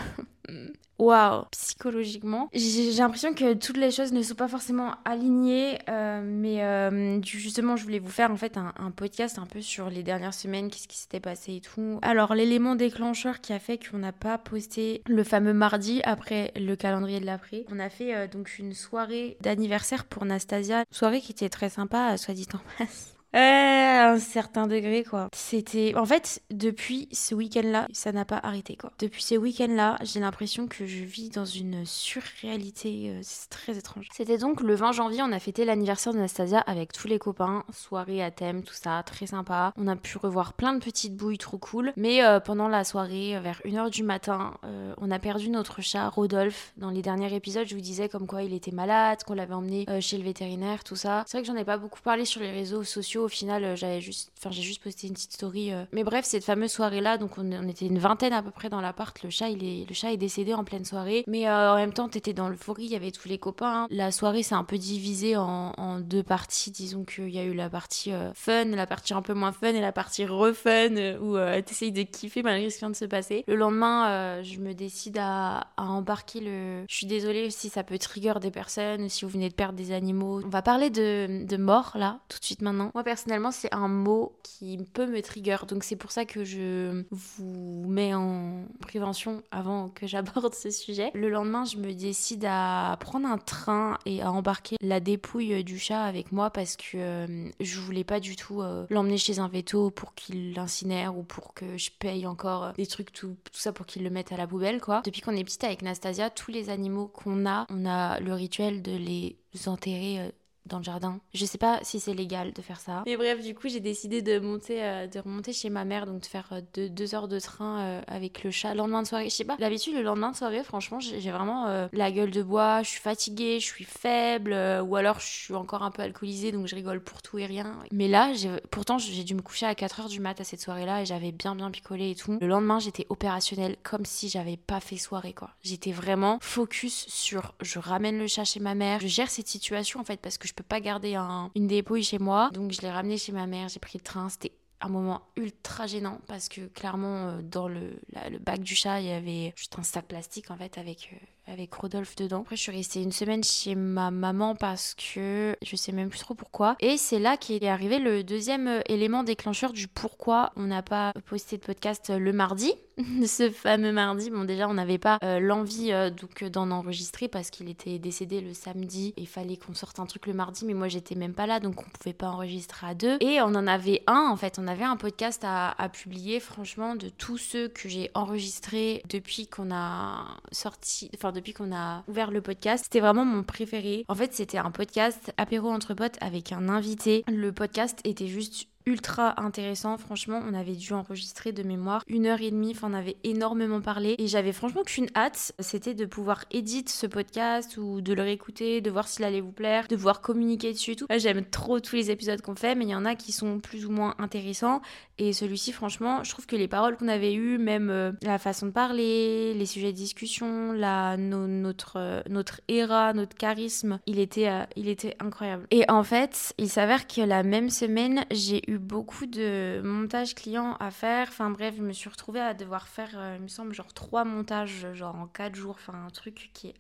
Waouh, 1.00 1.46
psychologiquement. 1.52 2.50
J'ai 2.54 2.92
l'impression 2.92 3.34
que 3.34 3.54
toutes 3.54 3.78
les 3.78 3.90
choses 3.90 4.12
ne 4.12 4.22
sont 4.22 4.36
pas 4.36 4.50
forcément 4.50 4.96
alignées, 5.06 5.80
euh, 5.90 6.22
mais 6.22 6.62
euh, 6.62 7.22
justement, 7.24 7.78
je 7.78 7.86
voulais 7.86 8.00
vous 8.00 8.10
faire 8.10 8.30
en 8.30 8.36
fait 8.36 8.58
un, 8.58 8.92
podcast 8.92 9.40
un 9.40 9.46
peu 9.46 9.62
sur 9.62 9.90
les 9.90 10.04
dernières 10.04 10.34
semaines, 10.34 10.70
qu'est-ce 10.70 10.90
qui 10.90 10.98
s'était 10.98 11.22
passé 11.22 11.56
et 11.56 11.62
tout. 11.62 12.00
Alors, 12.02 12.36
l'élément 12.36 12.76
déclencheur 12.76 13.40
qui 13.40 13.54
a 13.54 13.60
fait 13.60 13.80
qu'on 13.80 14.00
n'a 14.00 14.12
pas 14.12 14.38
posté 14.38 15.02
le 15.08 15.24
fameux 15.24 15.54
mardi 15.54 16.02
après 16.04 16.52
le 16.58 16.76
calendrier 16.76 17.22
de 17.22 17.26
l'après, 17.26 17.64
on 17.72 17.80
a 17.80 17.90
fait 17.90 18.28
donc 18.28 18.60
une 18.60 18.74
soirée 18.74 19.38
d'anniversaire 19.40 20.04
pour 20.04 20.26
Nastasia, 20.26 20.84
soirée 20.92 21.22
qui 21.22 21.32
était 21.32 21.50
très 21.50 21.70
sympa, 21.70 22.18
soit 22.18 22.34
dit 22.34 22.48
en 22.54 22.60
passe. 22.78 23.19
Euh, 23.36 23.38
à 23.38 24.12
un 24.12 24.20
certain 24.20 24.66
degré, 24.66 25.04
quoi. 25.04 25.30
C'était. 25.34 25.94
En 25.96 26.06
fait, 26.06 26.42
depuis 26.50 27.08
ce 27.12 27.36
week-end-là, 27.36 27.88
ça 27.92 28.12
n'a 28.12 28.26
pas 28.26 28.40
arrêté, 28.42 28.76
quoi. 28.76 28.92
Depuis 28.98 29.22
ce 29.22 29.36
week-end-là, 29.36 29.98
j'ai 30.02 30.20
l'impression 30.20 30.68
que 30.68 30.88
je 30.88 31.04
vis 31.04 31.30
dans 31.30 31.46
une 31.46 31.86
surréalité. 31.86 33.12
Euh, 33.12 33.20
c'est 33.22 33.50
très 33.50 33.78
étrange. 33.78 34.08
C'était 34.14 34.40
donc 34.40 34.62
le 34.62 34.74
20 34.74 34.94
janvier, 34.94 35.22
on 35.22 35.32
a 35.32 35.40
fêté 35.40 35.64
l'anniversaire 35.64 36.14
d'Anastasia 36.14 36.60
avec 36.62 36.92
tous 36.92 37.08
les 37.08 37.20
copains. 37.20 37.64
Soirée 37.72 38.24
à 38.24 38.32
thème, 38.32 38.64
tout 38.64 38.74
ça, 38.74 39.04
très 39.04 39.28
sympa. 39.28 39.74
On 39.78 39.88
a 39.88 39.96
pu 39.96 40.18
revoir 40.18 40.54
plein 40.54 40.74
de 40.74 40.84
petites 40.84 41.16
bouilles 41.16 41.38
trop 41.38 41.60
cool. 41.60 41.94
Mais 41.98 42.26
euh, 42.26 42.40
pendant 42.40 42.68
la 42.68 42.84
soirée, 42.84 43.40
vers 43.40 43.62
1h 43.64 43.92
du 43.92 44.04
matin, 44.04 44.56
on 44.98 45.12
a 45.12 45.20
perdu 45.20 45.50
notre 45.50 45.82
chat, 45.82 46.10
Rodolphe. 46.10 46.74
Dans 46.78 46.90
les 46.90 47.02
derniers 47.02 47.34
épisodes, 47.34 47.68
je 47.68 47.76
vous 47.76 47.82
disais 47.82 48.10
comme 48.10 48.26
quoi 48.26 48.44
il 48.44 48.54
était 48.54 48.72
malade, 48.72 49.24
qu'on 49.24 49.34
l'avait 49.36 49.54
emmené 49.54 49.86
chez 50.02 50.18
le 50.18 50.24
vétérinaire, 50.24 50.84
tout 50.84 50.96
ça. 50.96 51.24
C'est 51.28 51.38
vrai 51.38 51.44
que 51.44 51.48
j'en 51.48 51.60
ai 51.60 51.66
pas 51.66 51.78
beaucoup 51.78 52.02
parlé 52.02 52.26
sur 52.26 52.42
les 52.42 52.52
réseaux 52.52 52.84
sociaux 52.84 53.19
Au 53.20 53.28
final, 53.28 53.76
j'avais 53.76 54.02
juste, 54.02 54.32
enfin, 54.38 54.52
j'ai 54.52 54.62
juste 54.62 54.84
posté 54.84 55.08
une 55.08 55.14
petite 55.14 55.34
story. 55.34 55.72
Mais 55.92 56.04
bref, 56.04 56.26
cette 56.26 56.44
fameuse 56.44 56.72
soirée-là, 56.72 57.18
donc 57.18 57.38
on, 57.38 57.68
était 57.68 57.86
une 57.86 58.00
vingtaine 58.00 58.34
à 58.34 58.42
peu 58.42 58.52
près 58.52 58.70
dans 58.70 58.82
l'appart. 58.82 59.22
Le 59.24 59.30
chat, 59.30 59.50
il 59.50 59.64
est, 59.64 59.88
le 59.88 59.94
chat 59.94 60.12
est 60.12 60.18
décédé 60.18 60.54
en 60.54 60.64
pleine 60.64 60.86
soirée. 60.86 61.24
Mais 61.28 61.50
en 61.50 61.76
même 61.76 61.94
temps, 61.94 62.10
t'étais 62.10 62.34
dans 62.34 62.50
l'euphorie, 62.50 62.86
il 62.86 62.92
y 62.92 62.96
avait 62.96 63.12
tous 63.12 63.28
les 63.28 63.38
copains. 63.38 63.88
La 63.90 64.12
soirée 64.12 64.44
s'est 64.44 64.56
un 64.56 64.64
peu 64.64 64.78
divisée 64.78 65.36
en, 65.38 66.00
deux 66.00 66.24
parties. 66.24 66.72
Disons 66.72 67.04
qu'il 67.04 67.30
y 67.30 67.40
a 67.40 67.44
eu 67.44 67.54
la 67.54 67.70
partie 67.70 68.12
fun, 68.34 68.66
la 68.66 68.88
partie 68.88 69.14
un 69.14 69.22
peu 69.22 69.34
moins 69.34 69.52
fun 69.52 69.74
et 69.74 69.82
la 69.82 69.92
partie 69.92 70.26
refun 70.26 71.18
où 71.20 71.38
t'essayes 71.66 71.92
de 71.92 72.04
kiffer 72.04 72.44
malgré 72.44 72.70
ce 72.70 72.76
qui 72.76 72.82
vient 72.82 72.90
de 72.90 72.96
se 72.96 73.06
passer. 73.06 73.44
Le 73.48 73.56
lendemain, 73.56 74.42
je 74.44 74.60
me 74.60 74.74
décide 74.74 75.18
à, 75.20 75.68
embarquer 75.78 76.40
le. 76.40 76.86
Je 76.88 76.96
suis 76.96 77.06
désolée 77.06 77.50
si 77.50 77.70
ça 77.70 77.84
peut 77.84 77.98
trigger 77.98 78.36
des 78.42 78.52
personnes, 78.52 79.10
si 79.10 79.26
vous 79.26 79.32
venez 79.32 79.50
de 79.50 79.54
perdre 79.54 79.78
des 79.78 79.92
animaux. 79.92 80.42
On 80.44 80.50
va 80.50 80.62
parler 80.62 80.90
de, 80.90 81.58
mort 81.58 81.94
là, 81.96 82.20
tout 82.30 82.40
de 82.40 82.46
suite 82.46 82.62
maintenant. 82.62 82.92
Personnellement, 83.10 83.50
c'est 83.50 83.74
un 83.74 83.88
mot 83.88 84.38
qui 84.44 84.78
peut 84.94 85.08
me 85.08 85.24
trigger, 85.24 85.58
donc 85.68 85.84
c'est 85.84 85.96
pour 85.96 86.12
ça 86.12 86.26
que 86.26 86.44
je 86.44 87.06
vous 87.10 87.86
mets 87.88 88.14
en 88.14 88.66
prévention 88.82 89.42
avant 89.50 89.90
que 89.90 90.06
j'aborde 90.08 90.54
ce 90.54 90.70
sujet. 90.70 91.10
Le 91.16 91.28
lendemain, 91.28 91.66
je 91.66 91.78
me 91.78 91.92
décide 91.92 92.46
à 92.48 92.96
prendre 93.00 93.28
un 93.28 93.40
train 93.40 93.98
et 94.06 94.22
à 94.22 94.32
embarquer 94.32 94.76
la 94.80 95.00
dépouille 95.00 95.64
du 95.64 95.80
chat 95.80 96.04
avec 96.04 96.32
moi 96.32 96.52
parce 96.52 96.76
que 96.76 96.98
euh, 96.98 97.50
je 97.60 97.80
voulais 97.80 98.04
pas 98.04 98.20
du 98.20 98.36
tout 98.36 98.62
euh, 98.62 98.86
l'emmener 98.92 99.18
chez 99.18 99.40
un 99.40 99.48
veto 99.48 99.90
pour 99.90 100.14
qu'il 100.14 100.54
l'incinère 100.54 101.18
ou 101.18 101.24
pour 101.24 101.56
que 101.56 101.80
je 101.80 101.90
paye 101.90 102.28
encore 102.28 102.74
des 102.74 102.86
trucs, 102.86 103.12
tout, 103.12 103.38
tout 103.44 103.60
ça 103.60 103.74
pour 103.74 103.88
qu'il 103.88 104.04
le 104.04 104.12
mette 104.12 104.32
à 104.32 104.38
la 104.38 104.46
poubelle 104.46 104.82
quoi. 104.82 105.02
Depuis 105.04 105.22
qu'on 105.22 105.36
est 105.36 105.44
petite 105.44 105.64
avec 105.64 105.82
Nastasia, 105.82 106.30
tous 106.30 106.52
les 106.52 106.70
animaux 106.70 107.08
qu'on 107.08 107.48
a, 107.48 107.66
on 107.72 107.88
a 107.88 108.20
le 108.20 108.36
rituel 108.36 108.84
de 108.84 108.96
les 108.96 109.36
enterrer 109.66 110.20
euh, 110.20 110.30
dans 110.66 110.78
le 110.78 110.84
jardin. 110.84 111.20
Je 111.34 111.46
sais 111.46 111.58
pas 111.58 111.80
si 111.82 112.00
c'est 112.00 112.14
légal 112.14 112.54
de 112.54 112.62
faire 112.62 112.80
ça. 112.80 113.04
Mais 113.06 113.18
bref, 113.18 113.44
du 113.44 113.56
coup, 113.56 113.68
j'ai 113.70 113.80
décidé 113.80 114.22
de 114.22 114.40
monter, 114.40 114.84
euh, 114.84 115.08
de 115.08 115.20
remonter 115.20 115.54
chez 115.54 115.70
ma 115.70 115.86
mère, 115.86 116.06
donc 116.06 116.22
de 116.22 116.26
faire 116.26 116.50
euh, 116.52 116.90
deux, 116.90 117.16
heures 117.16 117.28
de 117.28 117.40
train 117.40 117.80
euh, 117.80 118.02
avec 118.08 118.44
le 118.44 118.52
chat. 118.52 118.72
Le 118.72 118.78
lendemain 118.78 119.02
de 119.02 119.08
soirée, 119.08 119.30
je 119.30 119.36
sais 119.36 119.46
pas. 119.46 119.58
D'habitude, 119.58 119.96
le 119.96 120.04
lendemain 120.04 120.32
de 120.32 120.36
soirée, 120.36 120.64
franchement, 120.64 121.00
j'ai 121.00 121.32
vraiment 121.32 121.88
la 121.92 122.12
gueule 122.12 122.32
de 122.32 122.44
bois, 122.44 122.84
je 122.84 122.90
suis 122.90 123.00
fatiguée, 123.00 123.60
je 123.60 123.66
suis 123.66 123.84
faible, 123.84 124.54
ou 124.86 124.96
alors 124.96 125.20
je 125.20 125.28
suis 125.28 125.54
encore 125.54 125.84
un 125.84 125.92
peu 125.92 126.02
alcoolisée, 126.02 126.52
donc 126.52 126.68
je 126.68 126.76
rigole 126.76 127.02
pour 127.02 127.22
tout 127.22 127.38
et 127.38 127.46
rien. 127.46 127.78
Mais 127.92 128.08
là, 128.08 128.32
pourtant, 128.72 128.98
j'ai 128.98 129.24
dû 129.24 129.36
me 129.36 129.42
coucher 129.42 129.66
à 129.66 129.76
4 129.76 130.02
heures 130.02 130.10
du 130.10 130.20
mat 130.20 130.40
à 130.40 130.44
cette 130.44 130.62
soirée-là 130.62 131.02
et 131.02 131.06
j'avais 131.06 131.32
bien 131.32 131.56
bien 131.56 131.72
picolé 131.72 132.12
et 132.12 132.16
tout. 132.16 132.38
Le 132.40 132.48
lendemain, 132.48 132.80
j'étais 132.80 133.06
opérationnelle 133.10 133.78
comme 133.84 134.06
si 134.06 134.30
j'avais 134.30 134.58
pas 134.58 134.80
fait 134.80 134.98
soirée, 134.98 135.34
quoi. 135.34 135.52
J'étais 135.64 135.92
vraiment 135.92 136.38
focus 136.42 137.08
sur 137.08 137.54
je 137.62 137.80
ramène 137.80 138.18
le 138.18 138.28
chat 138.28 138.46
chez 138.46 138.60
ma 138.60 138.76
mère, 138.76 139.00
je 139.00 139.08
gère 139.08 139.30
cette 139.30 139.48
situation 139.48 140.00
en 140.00 140.04
fait 140.04 140.20
parce 140.20 140.38
que 140.38 140.48
je 140.50 140.54
peux 140.54 140.64
pas 140.64 140.82
garder 140.82 141.16
une 141.56 141.68
dépouille 141.68 142.04
chez 142.04 142.20
moi. 142.20 142.50
Donc 142.54 142.72
je 142.72 142.82
l'ai 142.82 142.90
ramené 142.90 143.18
chez 143.18 143.32
ma 143.32 143.48
mère, 143.48 143.70
j'ai 143.70 143.80
pris 143.80 143.98
le 144.00 144.04
train, 144.04 144.30
c'était 144.30 144.52
un 144.82 144.90
moment 144.90 145.22
ultra 145.36 145.88
gênant 145.88 146.20
parce 146.28 146.48
que 146.48 146.62
clairement 146.68 147.28
euh, 147.28 147.42
dans 147.42 147.68
le, 147.68 148.00
le, 148.32 148.38
bac 148.40 148.62
du 148.62 148.76
chat 148.76 149.02
il 149.02 149.08
y 149.08 149.12
avait 149.12 149.54
juste 149.56 149.78
un 149.78 149.84
sac 149.84 150.06
plastique 150.06 150.52
en 150.52 150.56
fait 150.56 150.78
avec 150.78 151.10
euh, 151.14 151.52
avec 151.52 151.74
Rodolphe 151.74 152.16
dedans. 152.16 152.42
Après 152.42 152.56
je 152.56 152.62
suis 152.62 152.72
restée 152.72 153.02
une 153.02 153.12
semaine 153.12 153.44
chez 153.44 153.76
ma 153.76 154.10
maman 154.10 154.56
parce 154.56 154.96
que 154.96 155.56
je 155.62 155.76
sais 155.76 155.92
même 155.92 156.10
plus 156.10 156.20
trop 156.20 156.34
pourquoi. 156.34 156.76
Et 156.80 156.98
c'est 156.98 157.20
là 157.20 157.36
qu'est 157.36 157.68
arrivé 157.68 158.00
le 158.00 158.24
deuxième 158.24 158.68
euh, 158.68 158.82
élément 158.88 159.24
déclencheur 159.24 159.74
du 159.74 159.88
pourquoi 159.88 160.54
on 160.56 160.64
n'a 160.64 160.82
pas 160.82 161.12
posté 161.26 161.58
de 161.58 161.64
podcast 161.64 162.12
le 162.16 162.32
mardi 162.32 162.74
ce 163.26 163.50
fameux 163.50 163.92
mardi. 163.92 164.30
Bon, 164.30 164.44
déjà, 164.44 164.68
on 164.68 164.74
n'avait 164.74 164.98
pas 164.98 165.20
euh, 165.24 165.40
l'envie 165.40 165.92
euh, 165.92 166.10
donc 166.10 166.44
d'en 166.44 166.72
enregistrer 166.72 167.28
parce 167.28 167.50
qu'il 167.50 167.70
était 167.70 168.00
décédé 168.00 168.42
le 168.42 168.54
samedi. 168.54 169.14
Il 169.18 169.28
fallait 169.28 169.58
qu'on 169.58 169.74
sorte 169.74 170.00
un 170.00 170.06
truc 170.06 170.28
le 170.28 170.34
mardi, 170.34 170.66
mais 170.66 170.74
moi, 170.74 170.88
j'étais 170.88 171.16
même 171.16 171.34
pas 171.34 171.48
là, 171.48 171.60
donc 171.60 171.82
on 171.82 171.90
pouvait 171.90 172.14
pas 172.14 172.28
enregistrer 172.28 172.88
à 172.88 172.94
deux. 172.94 173.18
Et 173.22 173.42
on 173.42 173.56
en 173.56 173.68
avait 173.68 174.04
un, 174.08 174.28
en 174.30 174.36
fait, 174.36 174.60
on 174.60 174.68
avait 174.68 174.84
un 174.84 174.98
podcast 174.98 175.44
à, 175.46 175.72
à 175.82 175.90
publier, 175.90 176.40
franchement, 176.40 176.96
de 176.96 177.10
tous 177.10 177.38
ceux 177.38 177.68
que 177.68 177.88
j'ai 177.88 178.12
enregistrés 178.14 179.04
depuis 179.10 179.48
qu'on 179.48 179.72
a 179.72 180.38
sorti, 180.52 181.10
enfin, 181.16 181.32
depuis 181.32 181.54
qu'on 181.54 181.74
a 181.74 182.04
ouvert 182.08 182.32
le 182.32 182.42
podcast. 182.42 182.86
C'était 182.86 183.00
vraiment 183.00 183.26
mon 183.26 183.44
préféré. 183.44 184.06
En 184.08 184.16
fait, 184.16 184.34
c'était 184.34 184.58
un 184.58 184.72
podcast 184.72 185.34
apéro 185.38 185.70
entre 185.70 185.94
potes 185.94 186.18
avec 186.22 186.52
un 186.52 186.70
invité. 186.70 187.24
Le 187.28 187.52
podcast 187.52 188.00
était 188.04 188.28
juste 188.28 188.68
ultra 188.90 189.40
intéressant. 189.42 189.98
Franchement, 189.98 190.42
on 190.44 190.54
avait 190.54 190.76
dû 190.76 190.94
enregistrer 190.94 191.52
de 191.52 191.62
mémoire 191.62 192.04
une 192.08 192.26
heure 192.26 192.42
et 192.42 192.50
demie. 192.50 192.72
Enfin, 192.72 192.90
on 192.90 192.96
avait 192.96 193.18
énormément 193.24 193.82
parlé. 193.82 194.16
Et 194.18 194.28
j'avais 194.28 194.52
franchement 194.52 194.84
qu'une 194.84 195.10
hâte, 195.16 195.54
c'était 195.60 195.94
de 195.94 196.06
pouvoir 196.06 196.46
éditer 196.52 196.92
ce 196.92 197.06
podcast 197.06 197.78
ou 197.78 198.02
de 198.02 198.14
le 198.14 198.24
réécouter, 198.24 198.82
de 198.82 198.90
voir 198.90 199.08
s'il 199.08 199.26
allait 199.26 199.42
vous 199.42 199.52
plaire, 199.52 199.88
de 199.88 199.96
pouvoir 199.96 200.22
communiquer 200.22 200.74
dessus 200.74 200.92
et 200.92 200.96
tout. 200.96 201.06
J'aime 201.16 201.46
trop 201.46 201.80
tous 201.80 201.96
les 201.96 202.10
épisodes 202.10 202.42
qu'on 202.42 202.56
fait, 202.56 202.74
mais 202.74 202.86
il 202.86 202.90
y 202.90 202.96
en 202.96 203.06
a 203.06 203.16
qui 203.16 203.32
sont 203.32 203.60
plus 203.60 203.86
ou 203.86 203.92
moins 203.92 204.16
intéressants. 204.18 204.82
Et 205.20 205.34
celui-ci, 205.34 205.74
franchement, 205.74 206.24
je 206.24 206.32
trouve 206.32 206.48
que 206.48 206.56
les 206.56 206.70
paroles 206.70 206.96
qu'on 206.96 207.10
avait 207.10 207.34
eues, 207.34 207.58
même 207.58 207.90
euh, 207.90 208.14
la 208.22 208.40
façon 208.40 208.68
de 208.68 208.72
parler, 208.72 209.54
les 209.54 209.66
sujets 209.66 209.92
de 209.92 209.98
discussion, 209.98 210.72
la, 210.72 211.18
notre, 211.18 211.98
euh, 211.98 212.22
notre 212.30 212.62
era, 212.70 213.14
notre 213.14 213.36
charisme, 213.36 214.00
il 214.06 214.18
était, 214.18 214.48
euh, 214.48 214.64
il 214.78 214.88
était 214.88 215.18
incroyable. 215.20 215.68
Et 215.72 215.84
en 215.92 216.04
fait, 216.04 216.54
il 216.58 216.70
s'avère 216.70 217.06
que 217.06 217.20
la 217.20 217.44
même 217.44 217.70
semaine, 217.70 218.24
j'ai 218.32 218.62
eu 218.72 218.79
beaucoup 218.80 219.26
de 219.26 219.82
montage 219.84 220.36
clients 220.36 220.76
à 220.80 220.92
faire. 220.92 221.28
Enfin 221.30 221.50
bref, 221.50 221.76
je 221.78 221.84
me 221.84 221.94
suis 221.94 222.10
retrouvée 222.10 222.40
à 222.40 222.54
devoir 222.54 222.88
faire, 222.88 223.10
euh, 223.16 223.36
il 223.38 223.44
me 223.44 223.48
semble, 223.48 223.74
genre 223.74 223.94
trois 223.94 224.26
montages, 224.26 224.88
genre 224.94 225.16
en 225.16 225.28
quatre 225.28 225.56
jours. 225.56 225.76
Enfin 225.78 225.94
un 226.06 226.10
truc 226.10 226.50
qui 226.54 226.70
est 226.70 226.76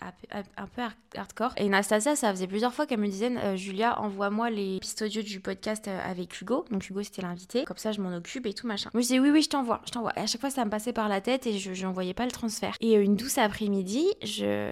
un 0.57 0.67
peu 0.67 0.81
hardcore. 1.15 1.53
Et 1.57 1.69
Nastasia, 1.69 2.15
ça 2.15 2.31
faisait 2.31 2.47
plusieurs 2.47 2.73
fois 2.73 2.85
qu'elle 2.85 2.99
me 2.99 3.07
disait, 3.07 3.35
euh, 3.37 3.55
Julia, 3.55 3.99
envoie-moi 3.99 4.49
les 4.49 4.79
pistes 4.79 5.01
audio 5.01 5.21
du 5.21 5.39
podcast 5.39 5.87
euh, 5.87 5.99
avec 6.03 6.41
Hugo. 6.41 6.65
Donc 6.71 6.89
Hugo, 6.89 7.03
c'était 7.03 7.21
l'invité. 7.21 7.65
Comme 7.65 7.77
ça, 7.77 7.91
je 7.91 8.01
m'en 8.01 8.15
occupe 8.15 8.45
et 8.45 8.53
tout 8.53 8.67
machin. 8.67 8.89
Moi, 8.93 9.01
je 9.01 9.07
disais, 9.07 9.19
oui, 9.19 9.29
oui, 9.29 9.41
je 9.41 9.49
t'envoie, 9.49 9.81
je 9.85 9.91
t'envoie. 9.91 10.13
Et 10.17 10.21
à 10.21 10.27
chaque 10.27 10.41
fois, 10.41 10.49
ça 10.49 10.65
me 10.65 10.69
passait 10.69 10.93
par 10.93 11.09
la 11.09 11.21
tête 11.21 11.45
et 11.47 11.57
je 11.57 11.85
n'envoyais 11.85 12.13
pas 12.13 12.25
le 12.25 12.31
transfert. 12.31 12.75
Et 12.81 12.93
une 12.93 13.15
douce 13.15 13.37
après-midi, 13.37 14.05
je, 14.23 14.71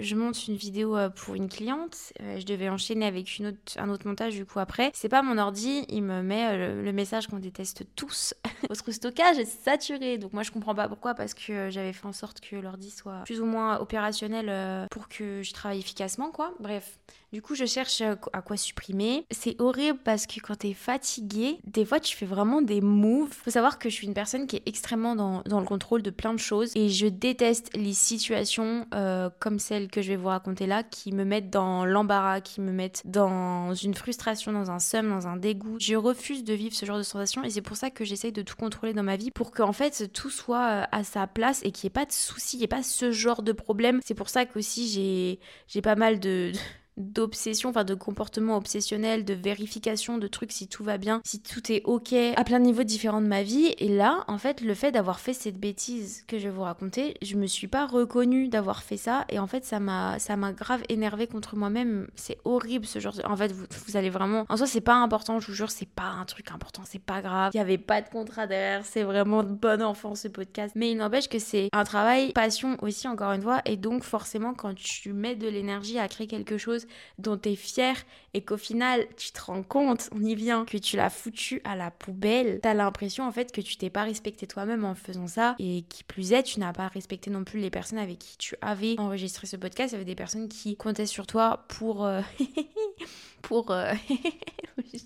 je 0.00 0.14
monte 0.14 0.46
une 0.46 0.56
vidéo 0.56 0.96
pour 1.16 1.34
une 1.34 1.48
cliente. 1.48 2.12
je 2.20 2.44
devais 2.44 2.68
enchaîner 2.68 3.06
avec 3.06 3.38
une 3.38 3.48
autre, 3.48 3.58
un 3.78 3.88
autre 3.88 4.06
montage 4.06 4.34
du 4.34 4.44
coup 4.44 4.58
après. 4.58 4.90
C'est 4.94 5.08
pas 5.08 5.22
mon 5.22 5.38
ordi, 5.38 5.84
il 5.88 6.02
me 6.02 6.22
met 6.22 6.55
le, 6.56 6.92
message 6.92 7.26
qu'on 7.26 7.38
déteste 7.38 7.84
tous. 7.94 8.34
Votre 8.68 8.90
stockage 8.90 9.38
est 9.38 9.44
saturé. 9.44 10.18
Donc 10.18 10.32
moi 10.32 10.42
je 10.42 10.50
comprends 10.50 10.74
pas 10.74 10.88
pourquoi 10.88 11.14
parce 11.14 11.34
que 11.34 11.70
j'avais 11.70 11.92
fait 11.92 12.06
en 12.06 12.12
sorte 12.12 12.40
que 12.40 12.56
l'ordi 12.56 12.90
soit 12.90 13.22
plus 13.24 13.40
ou 13.40 13.46
moins 13.46 13.78
opérationnel 13.78 14.46
euh, 14.48 14.86
pour 14.90 15.08
que 15.08 15.42
je 15.42 15.52
travaille 15.52 15.80
efficacement 15.80 16.30
quoi. 16.30 16.54
Bref, 16.60 16.98
du 17.32 17.42
coup, 17.42 17.54
je 17.54 17.64
cherche 17.64 18.00
euh, 18.00 18.14
à 18.32 18.42
quoi 18.42 18.56
supprimer. 18.56 19.26
C'est 19.30 19.60
horrible 19.60 19.98
parce 20.04 20.26
que 20.26 20.40
quand 20.40 20.56
t'es 20.56 20.72
fatigué, 20.72 21.58
des 21.64 21.84
fois 21.84 22.00
tu 22.00 22.16
fais 22.16 22.26
vraiment 22.26 22.62
des 22.62 22.80
moves. 22.80 23.32
Faut 23.32 23.50
savoir 23.50 23.78
que 23.78 23.88
je 23.88 23.94
suis 23.94 24.06
une 24.06 24.14
personne 24.14 24.46
qui 24.46 24.56
est 24.56 24.62
extrêmement 24.66 25.16
dans, 25.16 25.42
dans 25.42 25.60
le 25.60 25.66
contrôle 25.66 26.02
de 26.02 26.10
plein 26.10 26.32
de 26.32 26.38
choses 26.38 26.72
et 26.74 26.88
je 26.88 27.06
déteste 27.06 27.76
les 27.76 27.92
situations 27.92 28.86
euh, 28.94 29.28
comme 29.40 29.58
celle 29.58 29.88
que 29.88 30.02
je 30.02 30.08
vais 30.08 30.16
vous 30.16 30.28
raconter 30.28 30.66
là 30.66 30.82
qui 30.82 31.12
me 31.12 31.24
mettent 31.24 31.50
dans 31.50 31.84
l'embarras, 31.84 32.40
qui 32.40 32.60
me 32.60 32.72
mettent 32.72 33.02
dans 33.04 33.74
une 33.74 33.94
frustration, 33.94 34.52
dans 34.52 34.70
un 34.70 34.78
seum, 34.78 35.08
dans 35.08 35.26
un 35.26 35.36
dégoût. 35.36 35.76
Je 35.80 35.94
refuse 35.94 36.44
de 36.44 36.54
vivre 36.54 36.74
ce 36.74 36.86
genre 36.86 36.98
de 36.98 37.02
sensation 37.02 37.42
et 37.44 37.50
c'est 37.50 37.62
pour 37.62 37.76
ça 37.76 37.90
que 37.90 38.04
j'essaye 38.04 38.32
de 38.32 38.42
tout 38.42 38.56
contrôler 38.56 38.92
dans 38.92 39.02
ma 39.02 39.16
vie 39.16 39.30
pour 39.30 39.50
qu'en 39.50 39.72
fait 39.72 40.12
tout 40.12 40.30
soit 40.30 40.70
euh, 40.70 40.84
à 40.92 41.04
sa 41.04 41.26
place 41.26 41.60
et 41.64 41.72
qu'il 41.72 41.86
n'y 41.86 41.88
ait 41.88 42.00
pas 42.00 42.06
de 42.06 42.12
soucis, 42.12 42.56
il 42.56 42.60
n'y 42.60 42.64
ait 42.64 42.68
pas 42.68 42.82
ce 42.82 43.10
genre 43.10 43.42
de 43.42 43.52
problème. 43.52 44.00
C'est 44.04 44.14
pour 44.14 44.28
ça 44.28 44.46
qu'aussi 44.46 45.40
j'ai 45.66 45.82
pas 45.82 45.96
mal 45.96 46.20
de 46.20 46.52
d'obsession, 46.96 47.70
enfin 47.70 47.84
de 47.84 47.94
comportement 47.94 48.56
obsessionnel, 48.56 49.24
de 49.24 49.34
vérification 49.34 50.18
de 50.18 50.26
trucs 50.26 50.52
si 50.52 50.68
tout 50.68 50.84
va 50.84 50.98
bien, 50.98 51.20
si 51.24 51.40
tout 51.40 51.70
est 51.70 51.82
ok, 51.84 52.14
à 52.36 52.44
plein 52.44 52.58
de 52.58 52.64
niveaux 52.64 52.84
différents 52.84 53.20
de 53.20 53.26
ma 53.26 53.42
vie. 53.42 53.74
Et 53.78 53.88
là, 53.88 54.24
en 54.28 54.38
fait, 54.38 54.60
le 54.60 54.74
fait 54.74 54.92
d'avoir 54.92 55.20
fait 55.20 55.32
cette 55.32 55.58
bêtise 55.58 56.24
que 56.26 56.38
je 56.38 56.44
vais 56.44 56.54
vous 56.54 56.62
raconter, 56.62 57.16
je 57.22 57.36
me 57.36 57.46
suis 57.46 57.66
pas 57.66 57.86
reconnue 57.86 58.48
d'avoir 58.48 58.82
fait 58.82 58.96
ça. 58.96 59.24
Et 59.28 59.38
en 59.38 59.46
fait, 59.46 59.64
ça 59.64 59.80
m'a, 59.80 60.18
ça 60.18 60.36
m'a 60.36 60.52
grave 60.52 60.82
énervé 60.88 61.26
contre 61.26 61.56
moi-même. 61.56 62.08
C'est 62.14 62.38
horrible 62.44 62.86
ce 62.86 62.98
genre 62.98 63.14
de... 63.14 63.22
En 63.24 63.36
fait, 63.36 63.52
vous, 63.52 63.96
allez 63.96 64.10
vraiment... 64.10 64.46
En 64.48 64.56
soi, 64.56 64.66
c'est 64.66 64.80
pas 64.80 64.94
important, 64.94 65.38
je 65.40 65.48
vous 65.48 65.54
jure, 65.54 65.70
c'est 65.70 65.88
pas 65.88 66.04
un 66.04 66.24
truc 66.24 66.50
important, 66.50 66.82
c'est 66.84 67.02
pas 67.02 67.20
grave. 67.20 67.52
Il 67.54 67.58
y 67.58 67.60
avait 67.60 67.78
pas 67.78 68.00
de 68.00 68.08
contrat 68.08 68.46
derrière, 68.46 68.84
c'est 68.84 69.02
vraiment 69.02 69.42
de 69.42 69.52
bon 69.52 69.82
enfant 69.82 70.14
ce 70.14 70.28
podcast. 70.28 70.74
Mais 70.76 70.90
il 70.90 70.96
n'empêche 70.96 71.28
que 71.28 71.38
c'est 71.38 71.68
un 71.72 71.84
travail, 71.84 72.32
passion 72.32 72.76
aussi, 72.80 73.06
encore 73.06 73.32
une 73.32 73.42
fois. 73.42 73.60
Et 73.66 73.76
donc, 73.76 74.02
forcément, 74.02 74.54
quand 74.54 74.74
tu 74.74 75.12
mets 75.12 75.36
de 75.36 75.48
l'énergie 75.48 75.98
à 75.98 76.08
créer 76.08 76.26
quelque 76.26 76.56
chose, 76.56 76.85
dont 77.18 77.36
tu 77.36 77.50
es 77.50 77.56
fier 77.56 77.96
et 78.34 78.42
qu'au 78.42 78.56
final 78.56 79.06
tu 79.16 79.32
te 79.32 79.40
rends 79.40 79.62
compte, 79.62 80.08
on 80.12 80.22
y 80.22 80.34
vient, 80.34 80.64
que 80.64 80.78
tu 80.78 80.96
l'as 80.96 81.10
foutu 81.10 81.60
à 81.64 81.76
la 81.76 81.90
poubelle, 81.90 82.60
tu 82.62 82.68
as 82.68 82.74
l'impression 82.74 83.24
en 83.24 83.32
fait 83.32 83.52
que 83.52 83.60
tu 83.60 83.76
t'es 83.76 83.90
pas 83.90 84.04
respecté 84.04 84.46
toi-même 84.46 84.84
en 84.84 84.94
faisant 84.94 85.26
ça 85.26 85.56
et 85.58 85.84
qui 85.88 86.04
plus 86.04 86.32
est, 86.32 86.42
tu 86.42 86.60
n'as 86.60 86.72
pas 86.72 86.88
respecté 86.88 87.30
non 87.30 87.44
plus 87.44 87.60
les 87.60 87.70
personnes 87.70 87.98
avec 87.98 88.18
qui 88.18 88.36
tu 88.38 88.56
avais 88.60 88.98
enregistré 88.98 89.46
ce 89.46 89.56
podcast. 89.56 89.94
Il 89.98 90.04
des 90.04 90.14
personnes 90.14 90.48
qui 90.48 90.76
comptaient 90.76 91.06
sur 91.06 91.26
toi 91.26 91.64
pour. 91.68 92.04
Euh, 92.04 92.20
pour. 93.42 93.70
Euh, 93.70 93.92
je 94.78 94.98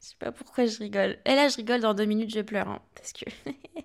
sais 0.00 0.16
pas 0.18 0.32
pourquoi 0.32 0.66
je 0.66 0.78
rigole. 0.78 1.18
Et 1.24 1.34
là, 1.34 1.48
je 1.48 1.56
rigole, 1.56 1.80
dans 1.80 1.94
deux 1.94 2.04
minutes, 2.04 2.32
je 2.34 2.40
pleure. 2.40 2.68
Hein, 2.68 2.80
parce 2.94 3.12
que 3.12 3.30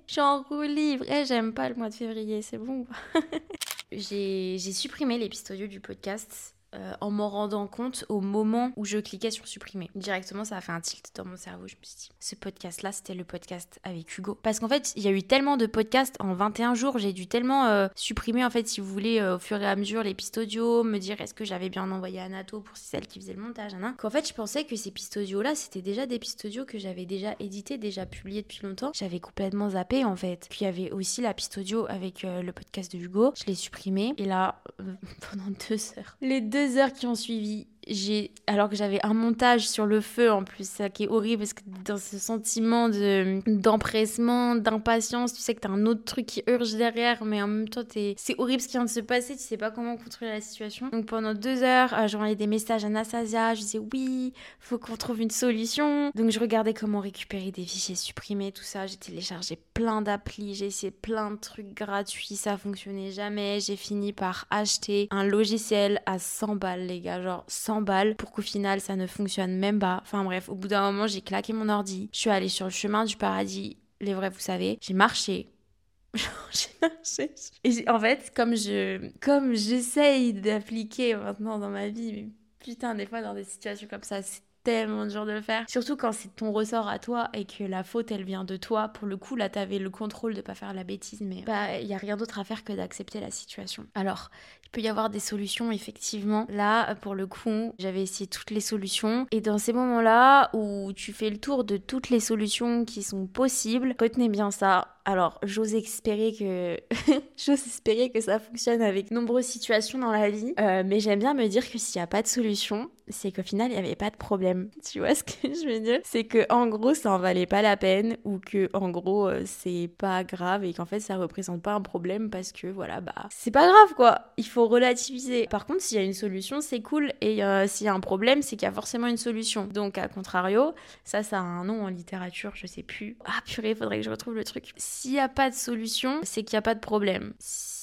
je 0.07 0.11
suis 0.11 0.21
en 0.21 0.43
libre. 0.61 1.09
Et 1.09 1.25
j'aime 1.25 1.53
pas 1.53 1.69
le 1.69 1.75
mois 1.75 1.89
de 1.89 1.95
février, 1.95 2.41
c'est 2.41 2.57
bon. 2.57 2.85
j'ai 3.91 4.57
supprimé 4.59 5.29
audio 5.49 5.67
du 5.67 5.79
podcast 5.79 6.55
euh, 6.73 6.93
en 7.01 7.11
m'en 7.11 7.27
rendant 7.29 7.67
compte 7.67 8.05
au 8.07 8.21
moment 8.21 8.71
où 8.77 8.85
je 8.85 8.97
cliquais 8.97 9.29
sur 9.29 9.45
supprimer. 9.45 9.89
Directement, 9.93 10.45
ça 10.45 10.55
a 10.55 10.61
fait 10.61 10.71
un 10.71 10.79
tilt 10.79 11.11
dans 11.15 11.25
mon 11.25 11.35
cerveau. 11.35 11.67
Je 11.67 11.75
me 11.75 11.83
suis 11.83 11.97
dit, 11.97 12.09
ce 12.21 12.35
podcast-là, 12.35 12.93
c'était 12.93 13.13
le 13.13 13.25
podcast 13.25 13.79
avec 13.83 14.17
Hugo. 14.17 14.37
Parce 14.41 14.61
qu'en 14.61 14.69
fait, 14.69 14.93
il 14.95 15.03
y 15.03 15.07
a 15.09 15.11
eu 15.11 15.21
tellement 15.21 15.57
de 15.57 15.65
podcasts 15.65 16.15
en 16.21 16.33
21 16.33 16.75
jours, 16.75 16.97
j'ai 16.97 17.11
dû 17.11 17.27
tellement 17.27 17.65
euh, 17.65 17.89
supprimer, 17.95 18.45
en 18.45 18.49
fait, 18.49 18.69
si 18.69 18.79
vous 18.79 18.87
voulez, 18.87 19.19
euh, 19.19 19.35
au 19.35 19.39
fur 19.39 19.61
et 19.61 19.67
à 19.67 19.75
mesure, 19.75 20.03
les 20.03 20.13
pistes 20.13 20.37
audio, 20.37 20.85
me 20.85 20.97
dire 20.97 21.19
est-ce 21.19 21.33
que 21.33 21.43
j'avais 21.43 21.67
bien 21.67 21.91
envoyé 21.91 22.21
à 22.21 22.29
Nato 22.29 22.61
pour 22.61 22.77
celle 22.77 23.05
qui 23.05 23.19
faisait 23.19 23.33
le 23.33 23.41
montage, 23.41 23.73
hein, 23.73 23.95
qu'en 23.97 24.09
fait, 24.09 24.25
je 24.25 24.33
pensais 24.33 24.63
que 24.63 24.77
ces 24.77 24.91
pistes 24.91 25.17
audio-là, 25.17 25.55
c'était 25.55 25.81
déjà 25.81 26.05
des 26.05 26.19
pistes 26.19 26.45
audio 26.45 26.63
que 26.63 26.79
j'avais 26.79 27.05
déjà 27.05 27.35
éditées, 27.39 27.77
déjà 27.77 28.05
publiées 28.05 28.43
depuis 28.43 28.65
longtemps. 28.65 28.91
J'avais 28.93 29.19
complètement 29.19 29.71
zappé, 29.71 30.05
en 30.05 30.15
fait. 30.15 30.47
Puis 30.49 30.59
il 30.61 30.63
y 30.63 30.67
avait 30.67 30.91
aussi 30.91 31.21
la 31.21 31.33
piste 31.33 31.57
audio 31.57 31.85
avec 31.89 32.23
le 32.23 32.51
podcast 32.51 32.93
de 32.95 32.97
Hugo. 32.97 33.33
Je 33.35 33.45
l'ai 33.47 33.55
supprimé. 33.55 34.13
Et 34.17 34.25
là, 34.25 34.61
pendant 35.31 35.51
deux 35.69 35.81
heures, 35.97 36.15
les 36.21 36.39
deux 36.39 36.60
heures 36.77 36.93
qui 36.93 37.07
ont 37.07 37.15
suivi, 37.15 37.67
j'ai 37.87 38.31
alors 38.47 38.69
que 38.69 38.75
j'avais 38.75 38.99
un 39.03 39.13
montage 39.13 39.67
sur 39.67 39.85
le 39.85 40.01
feu 40.01 40.31
en 40.31 40.43
plus 40.43 40.69
ça 40.69 40.89
qui 40.89 41.03
est 41.03 41.07
horrible 41.07 41.39
parce 41.39 41.53
que 41.53 41.61
dans 41.85 41.97
ce 41.97 42.19
sentiment 42.19 42.89
de 42.89 43.41
d'empressement 43.47 44.55
d'impatience 44.55 45.33
tu 45.33 45.41
sais 45.41 45.55
que 45.55 45.61
t'as 45.61 45.69
un 45.69 45.85
autre 45.85 46.03
truc 46.03 46.25
qui 46.25 46.43
urge 46.47 46.75
derrière 46.75 47.23
mais 47.23 47.41
en 47.41 47.47
même 47.47 47.69
temps 47.69 47.83
es... 47.95 48.13
c'est 48.17 48.35
horrible 48.37 48.61
ce 48.61 48.67
qui 48.67 48.73
vient 48.73 48.85
de 48.85 48.89
se 48.89 48.99
passer 48.99 49.35
tu 49.35 49.41
sais 49.41 49.57
pas 49.57 49.71
comment 49.71 49.97
contrôler 49.97 50.31
la 50.31 50.41
situation. 50.41 50.89
Donc 50.89 51.07
pendant 51.07 51.33
deux 51.33 51.63
heures 51.63 51.93
euh, 51.93 52.07
j'envoyais 52.07 52.35
des 52.35 52.47
messages 52.47 52.85
à 52.85 52.89
Nastasia 52.89 53.55
je 53.55 53.61
disais 53.61 53.79
oui 53.93 54.33
faut 54.59 54.77
qu'on 54.77 54.95
trouve 54.95 55.21
une 55.21 55.31
solution. 55.31 56.11
Donc 56.15 56.29
je 56.29 56.39
regardais 56.39 56.73
comment 56.73 56.99
récupérer 56.99 57.51
des 57.51 57.63
fichiers 57.63 57.95
supprimés 57.95 58.51
tout 58.51 58.63
ça. 58.63 58.85
J'ai 58.85 58.97
téléchargé 58.97 59.57
plein 59.73 60.01
d'applis 60.01 60.53
j'ai 60.55 60.67
essayé 60.67 60.91
plein 60.91 61.31
de 61.31 61.37
trucs 61.37 61.73
gratuits 61.73 62.35
ça 62.35 62.57
fonctionnait 62.57 63.11
jamais. 63.11 63.59
J'ai 63.59 63.75
fini 63.75 64.13
par 64.13 64.45
acheter 64.51 65.07
un 65.09 65.23
logiciel 65.23 66.01
à 66.05 66.19
100 66.19 66.57
balles 66.57 66.85
les 66.85 67.01
gars 67.01 67.21
genre 67.21 67.43
100 67.47 67.70
balles 67.79 68.15
pour 68.15 68.31
qu'au 68.31 68.41
final 68.41 68.81
ça 68.81 68.97
ne 68.97 69.07
fonctionne 69.07 69.57
même 69.57 69.79
pas. 69.79 69.99
Enfin 70.01 70.23
bref, 70.25 70.49
au 70.49 70.55
bout 70.55 70.67
d'un 70.67 70.91
moment, 70.91 71.07
j'ai 71.07 71.21
claqué 71.21 71.53
mon 71.53 71.69
ordi. 71.69 72.09
Je 72.11 72.19
suis 72.19 72.29
allée 72.29 72.49
sur 72.49 72.65
le 72.65 72.71
chemin 72.71 73.05
du 73.05 73.15
paradis. 73.15 73.77
Les 74.01 74.13
vrais, 74.13 74.29
vous 74.29 74.39
savez. 74.39 74.77
J'ai 74.81 74.93
marché. 74.93 75.47
j'ai 76.13 76.67
marché. 76.81 77.31
Et 77.63 77.87
en 77.89 77.99
fait, 77.99 78.33
comme 78.35 78.55
je 78.55 79.09
comme 79.21 79.53
j'essaye 79.53 80.33
d'appliquer 80.33 81.15
maintenant 81.15 81.59
dans 81.59 81.69
ma 81.69 81.87
vie, 81.87 82.11
mais 82.11 82.29
putain, 82.59 82.95
des 82.95 83.05
fois 83.05 83.21
dans 83.21 83.33
des 83.33 83.45
situations 83.45 83.87
comme 83.87 84.03
ça, 84.03 84.21
c'est 84.21 84.41
tellement 84.63 85.05
dur 85.05 85.25
de 85.25 85.31
le 85.31 85.41
faire. 85.41 85.65
Surtout 85.67 85.95
quand 85.95 86.11
c'est 86.11 86.35
ton 86.35 86.51
ressort 86.51 86.87
à 86.87 86.99
toi 86.99 87.29
et 87.33 87.45
que 87.45 87.63
la 87.63 87.83
faute 87.83 88.11
elle 88.11 88.23
vient 88.23 88.43
de 88.43 88.57
toi. 88.57 88.89
Pour 88.89 89.07
le 89.07 89.17
coup, 89.17 89.35
là 89.35 89.49
t'avais 89.49 89.79
le 89.79 89.89
contrôle 89.89 90.33
de 90.33 90.41
pas 90.41 90.55
faire 90.55 90.73
la 90.73 90.83
bêtise, 90.83 91.21
mais 91.21 91.43
bah 91.45 91.79
il 91.79 91.87
y 91.87 91.93
a 91.93 91.97
rien 91.97 92.17
d'autre 92.17 92.39
à 92.39 92.43
faire 92.43 92.63
que 92.63 92.73
d'accepter 92.73 93.19
la 93.19 93.31
situation. 93.31 93.85
Alors, 93.95 94.29
il 94.65 94.69
peut 94.69 94.81
y 94.81 94.87
avoir 94.87 95.09
des 95.09 95.19
solutions 95.19 95.71
effectivement. 95.71 96.45
Là, 96.49 96.95
pour 96.95 97.15
le 97.15 97.27
coup, 97.27 97.73
j'avais 97.79 98.03
essayé 98.03 98.27
toutes 98.27 98.51
les 98.51 98.61
solutions 98.61 99.27
et 99.31 99.41
dans 99.41 99.57
ces 99.57 99.73
moments-là 99.73 100.49
où 100.53 100.91
tu 100.93 101.13
fais 101.13 101.29
le 101.29 101.37
tour 101.37 101.63
de 101.63 101.77
toutes 101.77 102.09
les 102.09 102.19
solutions 102.19 102.85
qui 102.85 103.03
sont 103.03 103.27
possibles, 103.27 103.95
retenez 103.99 104.29
bien 104.29 104.51
ça. 104.51 105.00
Alors, 105.05 105.39
j'ose 105.43 105.73
espérer 105.73 106.33
que 106.33 106.77
j'ose 107.37 107.65
espérer 107.65 108.11
que 108.11 108.21
ça 108.21 108.39
fonctionne 108.39 108.81
avec 108.81 109.09
nombreuses 109.11 109.45
situations 109.45 109.97
dans 109.97 110.11
la 110.11 110.29
vie, 110.29 110.53
euh, 110.59 110.83
mais 110.85 110.99
j'aime 110.99 111.19
bien 111.19 111.33
me 111.33 111.47
dire 111.47 111.69
que 111.69 111.77
s'il 111.77 111.99
n'y 111.99 112.03
a 112.03 112.07
pas 112.07 112.21
de 112.21 112.27
solution, 112.27 112.89
c'est 113.07 113.31
qu'au 113.31 113.41
final, 113.41 113.71
il 113.71 113.73
n'y 113.73 113.79
avait 113.79 113.95
pas 113.95 114.09
de 114.09 114.15
problème. 114.15 114.69
Tu 114.91 114.99
vois 114.99 115.15
ce 115.15 115.23
que 115.23 115.31
je 115.43 115.67
veux 115.67 115.79
dire? 115.79 115.99
C'est 116.03 116.25
que 116.25 116.45
en 116.51 116.67
gros, 116.67 116.93
ça 116.93 117.11
en 117.11 117.17
valait 117.17 117.45
pas 117.45 117.61
la 117.61 117.77
peine 117.77 118.17
ou 118.25 118.39
que 118.39 118.69
en 118.73 118.89
gros, 118.89 119.27
euh, 119.27 119.43
c'est 119.45 119.89
pas 119.97 120.23
grave 120.23 120.65
et 120.65 120.73
qu'en 120.73 120.85
fait, 120.85 120.99
ça 120.99 121.17
représente 121.17 121.61
pas 121.61 121.73
un 121.73 121.81
problème 121.81 122.29
parce 122.29 122.51
que 122.51 122.67
voilà, 122.67 122.99
bah, 123.01 123.27
c'est 123.29 123.51
pas 123.51 123.67
grave 123.67 123.95
quoi. 123.95 124.33
Il 124.37 124.45
faut 124.45 124.67
relativiser. 124.67 125.47
Par 125.47 125.65
contre, 125.65 125.81
s'il 125.81 125.97
y 125.97 126.01
a 126.01 126.03
une 126.03 126.13
solution, 126.13 126.61
c'est 126.61 126.81
cool 126.81 127.13
et 127.21 127.43
euh, 127.43 127.67
s'il 127.67 127.85
y 127.85 127.89
a 127.89 127.93
un 127.93 127.99
problème, 127.99 128.41
c'est 128.41 128.55
qu'il 128.55 128.65
y 128.65 128.69
a 128.69 128.73
forcément 128.73 129.07
une 129.07 129.17
solution. 129.17 129.65
Donc, 129.65 129.97
à 129.97 130.07
contrario, 130.07 130.73
ça, 131.05 131.23
ça 131.23 131.39
a 131.39 131.41
un 131.41 131.65
nom 131.65 131.83
en 131.83 131.87
littérature, 131.87 132.51
je 132.55 132.67
sais 132.67 132.83
plus. 132.83 133.17
Ah 133.25 133.41
purée, 133.45 133.75
faudrait 133.75 133.97
que 133.97 134.05
je 134.05 134.09
retrouve 134.09 134.35
le 134.35 134.43
truc. 134.43 134.73
S'il 134.93 135.11
n'y 135.11 135.19
a 135.19 135.29
pas 135.29 135.49
de 135.49 135.55
solution, 135.55 136.19
c'est 136.23 136.43
qu'il 136.43 136.55
n'y 136.55 136.59
a 136.59 136.63
pas 136.63 136.75
de 136.75 136.79
problème 136.79 137.33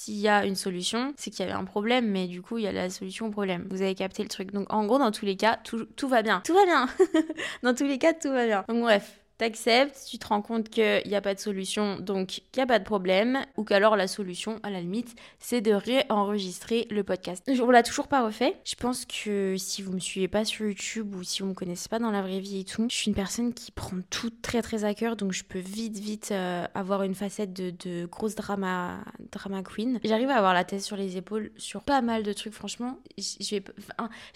s'il 0.08 0.20
y 0.20 0.28
a 0.28 0.46
une 0.46 0.54
solution, 0.54 1.12
c'est 1.18 1.30
qu'il 1.30 1.40
y 1.40 1.42
avait 1.42 1.58
un 1.58 1.66
problème, 1.66 2.06
mais 2.06 2.28
du 2.28 2.40
coup, 2.40 2.56
il 2.56 2.64
y 2.64 2.66
a 2.66 2.72
la 2.72 2.88
solution 2.88 3.26
au 3.26 3.30
problème. 3.30 3.66
Vous 3.68 3.82
avez 3.82 3.94
capté 3.94 4.22
le 4.22 4.30
truc. 4.30 4.52
Donc, 4.52 4.72
en 4.72 4.86
gros, 4.86 4.98
dans 4.98 5.10
tous 5.10 5.26
les 5.26 5.36
cas, 5.36 5.58
tout, 5.62 6.08
va 6.08 6.22
bien. 6.22 6.40
Tout 6.46 6.54
va 6.54 6.64
bien. 6.64 6.88
dans 7.62 7.74
tous 7.74 7.84
les 7.84 7.98
cas, 7.98 8.14
tout 8.14 8.30
va 8.30 8.46
bien. 8.46 8.64
Donc, 8.70 8.80
bref, 8.80 9.20
t'acceptes, 9.38 10.07
tu 10.11 10.18
te 10.18 10.26
rends 10.26 10.42
compte 10.42 10.68
qu'il 10.68 11.02
n'y 11.07 11.14
a 11.14 11.21
pas 11.21 11.35
de 11.35 11.38
solution, 11.38 11.99
donc 12.00 12.38
il 12.38 12.42
n'y 12.57 12.62
a 12.62 12.66
pas 12.66 12.78
de 12.78 12.85
problème, 12.85 13.38
ou 13.57 13.64
qu'alors 13.64 13.97
la 13.97 14.09
solution, 14.09 14.59
à 14.62 14.71
la 14.71 14.80
limite, 14.80 15.14
c'est 15.38 15.61
de 15.61 15.73
réenregistrer 15.73 16.87
le 16.90 17.04
podcast. 17.04 17.49
On 17.61 17.71
l'a 17.71 17.83
toujours 17.83 18.09
pas 18.09 18.25
refait. 18.25 18.57
Je 18.64 18.75
pense 18.75 19.04
que 19.04 19.54
si 19.57 19.83
vous 19.83 19.92
me 19.92 20.00
suivez 20.00 20.28
pas 20.28 20.45
sur 20.45 20.66
YouTube 20.66 21.14
ou 21.14 21.23
si 21.23 21.42
vous 21.42 21.49
me 21.49 21.54
connaissez 21.54 21.88
pas 21.88 21.99
dans 21.99 22.11
la 22.11 22.23
vraie 22.23 22.40
vie 22.40 22.61
et 22.61 22.64
tout, 22.64 22.87
je 22.90 22.95
suis 22.95 23.09
une 23.09 23.14
personne 23.14 23.54
qui 23.54 23.71
prend 23.71 23.97
tout 24.11 24.30
très 24.42 24.62
très 24.62 24.85
à 24.85 24.95
cœur, 24.95 25.16
donc 25.16 25.33
je 25.33 25.45
peux 25.45 25.59
vite 25.59 25.99
vite 25.99 26.30
euh, 26.33 26.66
avoir 26.75 27.02
une 27.02 27.14
facette 27.14 27.52
de, 27.52 28.07
grosse 28.07 28.35
drama, 28.35 28.99
drama 29.33 29.62
queen. 29.62 30.00
J'arrive 30.04 30.30
à 30.30 30.37
avoir 30.37 30.54
la 30.54 30.64
tête 30.64 30.83
sur 30.83 30.97
les 30.97 31.16
épaules 31.16 31.50
sur 31.57 31.83
pas 31.83 32.02
mal 32.02 32.23
de 32.23 32.33
trucs, 32.33 32.54
franchement. 32.54 32.99
J'ai 33.16 33.62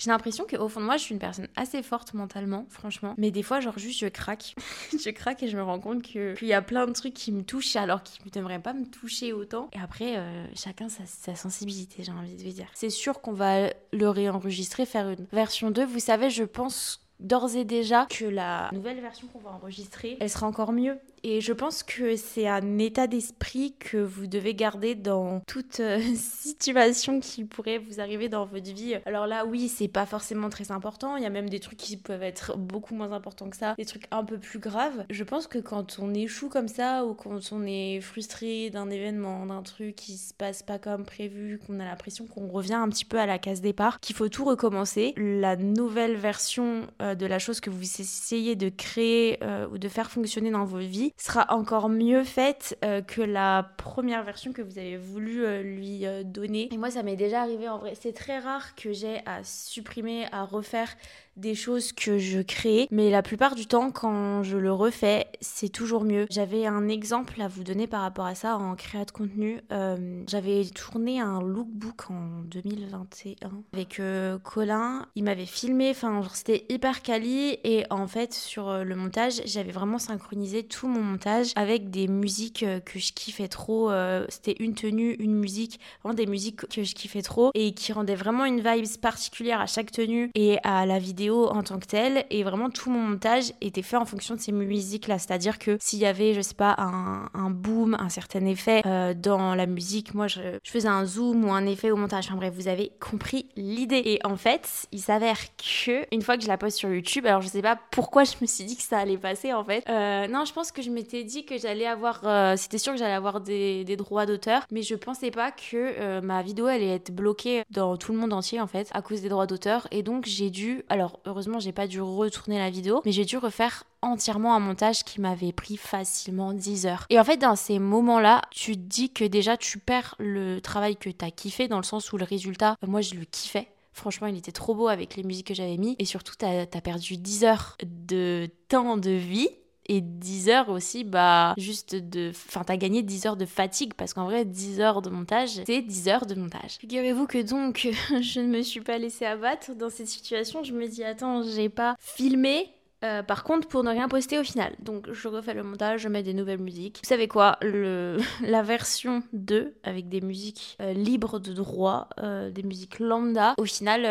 l'impression 0.06 0.46
qu'au 0.48 0.68
fond 0.68 0.80
de 0.80 0.86
moi, 0.86 0.96
je 0.96 1.02
suis 1.02 1.14
une 1.14 1.20
personne 1.20 1.48
assez 1.56 1.82
forte 1.82 2.14
mentalement, 2.14 2.66
franchement, 2.68 3.14
mais 3.18 3.30
des 3.30 3.42
fois, 3.42 3.60
genre 3.60 3.78
juste 3.78 4.00
je 4.00 4.06
craque. 4.06 4.54
je 5.04 5.10
craque 5.10 5.42
et 5.42 5.48
je 5.48 5.56
me 5.56 5.62
rends 5.62 5.80
compte 5.80 6.02
qu'il 6.02 6.36
y 6.42 6.52
a 6.52 6.62
plein 6.62 6.86
de 6.86 6.92
trucs 6.92 7.14
qui 7.14 7.32
me 7.32 7.42
touchent 7.42 7.76
alors 7.76 8.02
qu'ils 8.02 8.24
ne 8.24 8.30
devraient 8.30 8.58
pas 8.60 8.72
me 8.72 8.84
toucher 8.84 9.32
autant. 9.32 9.68
Et 9.72 9.78
après, 9.78 10.16
euh, 10.16 10.44
chacun 10.54 10.88
sa, 10.88 11.04
sa 11.06 11.34
sensibilité, 11.34 12.02
j'ai 12.02 12.12
envie 12.12 12.36
de 12.36 12.42
vous 12.42 12.50
dire. 12.50 12.68
C'est 12.74 12.90
sûr 12.90 13.20
qu'on 13.20 13.32
va 13.32 13.70
le 13.92 14.08
réenregistrer, 14.08 14.86
faire 14.86 15.08
une 15.08 15.26
version 15.32 15.70
2. 15.70 15.84
Vous 15.84 16.00
savez, 16.00 16.30
je 16.30 16.44
pense 16.44 17.02
d'ores 17.20 17.56
et 17.56 17.64
déjà 17.64 18.06
que 18.06 18.24
la 18.24 18.68
nouvelle 18.72 19.00
version 19.00 19.28
qu'on 19.28 19.38
va 19.38 19.50
enregistrer, 19.50 20.16
elle 20.20 20.30
sera 20.30 20.46
encore 20.46 20.72
mieux. 20.72 20.98
Et 21.24 21.40
je 21.40 21.52
pense 21.52 21.84
que 21.84 22.16
c'est 22.16 22.48
un 22.48 22.78
état 22.78 23.06
d'esprit 23.06 23.76
que 23.78 23.96
vous 23.96 24.26
devez 24.26 24.54
garder 24.54 24.96
dans 24.96 25.40
toute 25.46 25.78
euh, 25.78 26.00
situation 26.16 27.20
qui 27.20 27.44
pourrait 27.44 27.78
vous 27.78 28.00
arriver 28.00 28.28
dans 28.28 28.44
votre 28.44 28.72
vie. 28.72 28.96
Alors 29.06 29.28
là, 29.28 29.46
oui, 29.46 29.68
c'est 29.68 29.86
pas 29.86 30.04
forcément 30.04 30.48
très 30.48 30.72
important. 30.72 31.16
Il 31.16 31.22
y 31.22 31.26
a 31.26 31.30
même 31.30 31.48
des 31.48 31.60
trucs 31.60 31.78
qui 31.78 31.96
peuvent 31.96 32.24
être 32.24 32.58
beaucoup 32.58 32.96
moins 32.96 33.12
importants 33.12 33.48
que 33.48 33.56
ça, 33.56 33.74
des 33.78 33.84
trucs 33.84 34.06
un 34.10 34.24
peu 34.24 34.36
plus 34.36 34.58
graves. 34.58 35.04
Je 35.10 35.22
pense 35.22 35.46
que 35.46 35.58
quand 35.58 35.98
on 36.00 36.12
échoue 36.12 36.48
comme 36.48 36.66
ça 36.66 37.04
ou 37.04 37.14
quand 37.14 37.52
on 37.52 37.64
est 37.66 38.00
frustré 38.00 38.70
d'un 38.70 38.90
événement, 38.90 39.46
d'un 39.46 39.62
truc 39.62 39.94
qui 39.94 40.16
se 40.16 40.34
passe 40.34 40.64
pas 40.64 40.80
comme 40.80 41.04
prévu, 41.04 41.60
qu'on 41.64 41.78
a 41.78 41.84
l'impression 41.84 42.26
qu'on 42.26 42.48
revient 42.48 42.74
un 42.74 42.88
petit 42.88 43.04
peu 43.04 43.20
à 43.20 43.26
la 43.26 43.38
case 43.38 43.60
départ, 43.60 44.00
qu'il 44.00 44.16
faut 44.16 44.28
tout 44.28 44.44
recommencer. 44.44 45.14
La 45.16 45.54
nouvelle 45.54 46.16
version 46.16 46.88
euh, 47.00 47.14
de 47.14 47.26
la 47.26 47.38
chose 47.38 47.60
que 47.60 47.70
vous 47.70 47.82
essayez 47.82 48.56
de 48.56 48.70
créer 48.70 49.38
euh, 49.44 49.68
ou 49.68 49.78
de 49.78 49.88
faire 49.88 50.10
fonctionner 50.10 50.50
dans 50.50 50.64
vos 50.64 50.78
vies 50.78 51.11
sera 51.16 51.46
encore 51.52 51.88
mieux 51.88 52.24
faite 52.24 52.78
euh, 52.84 53.02
que 53.02 53.22
la 53.22 53.70
première 53.76 54.24
version 54.24 54.52
que 54.52 54.62
vous 54.62 54.78
avez 54.78 54.96
voulu 54.96 55.44
euh, 55.44 55.62
lui 55.62 56.06
euh, 56.06 56.22
donner. 56.24 56.72
Et 56.72 56.78
moi, 56.78 56.90
ça 56.90 57.02
m'est 57.02 57.16
déjà 57.16 57.42
arrivé 57.42 57.68
en 57.68 57.78
vrai. 57.78 57.94
C'est 58.00 58.12
très 58.12 58.38
rare 58.38 58.74
que 58.74 58.92
j'ai 58.92 59.20
à 59.26 59.44
supprimer, 59.44 60.26
à 60.32 60.44
refaire 60.44 60.96
des 61.36 61.54
choses 61.54 61.92
que 61.92 62.18
je 62.18 62.40
crée, 62.40 62.86
mais 62.90 63.10
la 63.10 63.22
plupart 63.22 63.54
du 63.54 63.66
temps, 63.66 63.90
quand 63.90 64.42
je 64.42 64.58
le 64.58 64.72
refais, 64.72 65.26
c'est 65.40 65.70
toujours 65.70 66.04
mieux. 66.04 66.26
J'avais 66.30 66.66
un 66.66 66.88
exemple 66.88 67.40
à 67.40 67.48
vous 67.48 67.64
donner 67.64 67.86
par 67.86 68.02
rapport 68.02 68.26
à 68.26 68.34
ça 68.34 68.56
en 68.56 68.74
créa 68.74 69.04
de 69.04 69.10
contenu. 69.10 69.60
Euh, 69.72 70.22
j'avais 70.28 70.64
tourné 70.64 71.20
un 71.20 71.40
lookbook 71.40 72.10
en 72.10 72.42
2021 72.44 73.50
avec 73.72 73.98
euh, 74.00 74.38
Colin. 74.38 75.06
Il 75.14 75.24
m'avait 75.24 75.46
filmé, 75.46 75.90
enfin, 75.90 76.22
c'était 76.34 76.66
hyper 76.68 77.02
quali, 77.02 77.58
et 77.64 77.84
en 77.90 78.06
fait, 78.06 78.34
sur 78.34 78.68
euh, 78.68 78.84
le 78.84 78.94
montage, 78.94 79.42
j'avais 79.46 79.72
vraiment 79.72 79.98
synchronisé 79.98 80.62
tout 80.64 80.86
mon 80.86 81.02
montage 81.02 81.52
avec 81.56 81.90
des 81.90 82.08
musiques 82.08 82.64
que 82.84 82.98
je 82.98 83.12
kiffais 83.12 83.48
trop. 83.48 83.90
c'était 84.28 84.56
une 84.60 84.74
tenue, 84.74 85.14
une 85.14 85.34
musique, 85.34 85.80
vraiment 86.02 86.14
des 86.14 86.26
musiques 86.26 86.66
que 86.68 86.82
je 86.82 86.94
kiffais 86.94 87.22
trop 87.22 87.50
et 87.54 87.72
qui 87.72 87.92
rendaient 87.92 88.14
vraiment 88.14 88.44
une 88.44 88.60
vibe 88.60 88.86
particulière 89.00 89.60
à 89.60 89.66
chaque 89.66 89.90
tenue 89.90 90.30
et 90.34 90.58
à 90.64 90.86
la 90.86 90.98
vidéo 90.98 91.21
en 91.30 91.62
tant 91.62 91.78
que 91.78 91.86
telle 91.86 92.24
et 92.30 92.42
vraiment 92.42 92.70
tout 92.70 92.90
mon 92.90 93.00
montage 93.00 93.52
était 93.60 93.82
fait 93.82 93.96
en 93.96 94.04
fonction 94.04 94.34
de 94.34 94.40
ces 94.40 94.52
musiques 94.52 95.08
là 95.08 95.18
c'est 95.18 95.32
à 95.32 95.38
dire 95.38 95.58
que 95.58 95.76
s'il 95.80 95.98
y 95.98 96.06
avait 96.06 96.34
je 96.34 96.40
sais 96.40 96.54
pas 96.54 96.76
un, 96.78 97.50
boom 97.50 97.96
un 97.98 98.08
certain 98.08 98.44
effet 98.46 98.82
euh, 98.86 99.14
dans 99.14 99.54
la 99.54 99.66
musique 99.66 100.14
moi 100.14 100.26
je, 100.26 100.40
faisais 100.64 100.88
un 100.88 101.04
zoom 101.04 101.44
ou 101.44 101.52
un 101.52 101.66
effet 101.66 101.90
au 101.90 101.96
montage. 101.96 102.26
Enfin 102.26 102.36
bref 102.36 102.54
vous 102.54 102.68
avez 102.68 102.92
compris 103.00 103.46
l'idée. 103.56 104.02
Et 104.04 104.20
en 104.24 104.36
fait 104.36 104.86
il 104.92 105.00
s'avère 105.00 105.38
que 105.56 106.06
une 106.14 106.22
fois 106.22 106.36
que 106.36 106.42
je 106.42 106.48
la 106.48 106.56
poste 106.56 106.78
sur 106.78 106.88
YouTube 106.88 107.26
alors 107.26 107.42
je 107.42 107.48
sais 107.48 107.62
pas 107.62 107.78
pourquoi 107.90 108.24
je 108.24 108.34
me 108.40 108.46
suis 108.46 108.64
dit 108.64 108.76
que 108.76 108.82
ça 108.82 108.98
allait 108.98 109.18
passer 109.18 109.52
en 109.52 109.64
fait. 109.64 109.84
Euh, 109.88 110.26
non 110.28 110.44
je 110.44 110.52
pense 110.52 110.72
que 110.72 110.82
je 110.82 110.90
m'étais 110.90 111.24
dit 111.24 111.44
que 111.44 111.58
j'allais 111.58 111.86
avoir 111.86 112.20
euh, 112.24 112.54
c'était 112.56 112.78
sûr 112.78 112.92
que 112.92 112.98
j'allais 112.98 113.12
avoir 113.12 113.40
des 113.40 113.84
droits 113.96 114.26
d'auteur 114.26 114.62
mais 114.70 114.82
je 114.82 114.94
pensais 114.94 115.30
pas 115.30 115.50
que 115.52 116.20
ma 116.20 116.42
vidéo 116.42 116.66
allait 116.66 116.94
être 116.94 117.12
bloquée 117.14 117.62
dans 117.70 117.96
tout 117.96 118.12
le 118.12 118.18
monde 118.18 118.32
entier 118.32 118.60
en 118.60 118.66
fait 118.66 118.88
à 118.92 119.02
cause 119.02 119.22
des 119.22 119.28
droits 119.28 119.46
d'auteur. 119.46 119.86
Et 119.90 120.02
donc 120.02 120.26
j'ai 120.26 120.50
dû 120.50 120.84
alors 120.88 121.11
heureusement 121.26 121.58
j'ai 121.58 121.72
pas 121.72 121.86
dû 121.86 122.00
retourner 122.00 122.58
la 122.58 122.70
vidéo, 122.70 123.02
mais 123.04 123.12
j'ai 123.12 123.24
dû 123.24 123.36
refaire 123.36 123.84
entièrement 124.02 124.54
un 124.54 124.60
montage 124.60 125.04
qui 125.04 125.20
m'avait 125.20 125.52
pris 125.52 125.76
facilement 125.76 126.52
10 126.52 126.86
heures. 126.86 127.06
Et 127.10 127.18
en 127.18 127.24
fait 127.24 127.36
dans 127.36 127.56
ces 127.56 127.78
moments-là, 127.78 128.42
tu 128.50 128.76
dis 128.76 129.10
que 129.10 129.24
déjà 129.24 129.56
tu 129.56 129.78
perds 129.78 130.14
le 130.18 130.60
travail 130.60 130.96
que 130.96 131.10
tu 131.10 131.24
as 131.24 131.30
kiffé 131.30 131.68
dans 131.68 131.78
le 131.78 131.84
sens 131.84 132.12
où 132.12 132.18
le 132.18 132.24
résultat, 132.24 132.76
moi 132.86 133.00
je 133.00 133.14
le 133.14 133.24
kiffais 133.24 133.68
Franchement, 133.94 134.26
il 134.26 134.36
était 134.36 134.52
trop 134.52 134.74
beau 134.74 134.88
avec 134.88 135.16
les 135.16 135.22
musiques 135.22 135.48
que 135.48 135.54
j'avais 135.54 135.76
mis. 135.76 135.96
Et 135.98 136.06
surtout, 136.06 136.34
t'as 136.36 136.62
as 136.62 136.80
perdu 136.80 137.18
10 137.18 137.44
heures 137.44 137.76
de 137.84 138.48
temps 138.68 138.96
de 138.96 139.10
vie 139.10 139.50
et 139.86 140.00
10 140.00 140.48
heures 140.48 140.68
aussi, 140.68 141.04
bah, 141.04 141.54
juste 141.56 141.94
de. 141.94 142.30
Enfin, 142.30 142.62
t'as 142.64 142.76
gagné 142.76 143.02
10 143.02 143.26
heures 143.26 143.36
de 143.36 143.46
fatigue 143.46 143.94
parce 143.94 144.14
qu'en 144.14 144.24
vrai, 144.24 144.44
10 144.44 144.80
heures 144.80 145.02
de 145.02 145.10
montage, 145.10 145.60
c'est 145.66 145.82
10 145.82 146.08
heures 146.08 146.26
de 146.26 146.34
montage. 146.34 146.76
Figurez-vous 146.80 147.26
que 147.26 147.42
donc, 147.42 147.88
je 148.20 148.40
ne 148.40 148.46
me 148.46 148.62
suis 148.62 148.80
pas 148.80 148.98
laissée 148.98 149.26
abattre 149.26 149.74
dans 149.74 149.90
cette 149.90 150.08
situation. 150.08 150.62
Je 150.62 150.72
me 150.72 150.86
dis, 150.86 151.04
attends, 151.04 151.42
j'ai 151.42 151.68
pas 151.68 151.96
filmé. 151.98 152.70
Euh, 153.04 153.24
par 153.24 153.42
contre, 153.42 153.66
pour 153.66 153.82
ne 153.82 153.90
rien 153.90 154.08
poster 154.08 154.38
au 154.38 154.44
final. 154.44 154.76
Donc, 154.78 155.10
je 155.10 155.26
refais 155.26 155.54
le 155.54 155.64
montage, 155.64 156.02
je 156.02 156.08
mets 156.08 156.22
des 156.22 156.34
nouvelles 156.34 156.60
musiques. 156.60 157.00
Vous 157.02 157.08
savez 157.08 157.26
quoi? 157.26 157.58
Le... 157.60 158.18
La 158.42 158.62
version 158.62 159.24
2, 159.32 159.74
avec 159.82 160.08
des 160.08 160.20
musiques 160.20 160.76
euh, 160.80 160.92
libres 160.92 161.40
de 161.40 161.52
droit, 161.52 162.08
euh, 162.20 162.50
des 162.50 162.62
musiques 162.62 163.00
lambda, 163.00 163.54
au 163.58 163.64
final, 163.64 164.02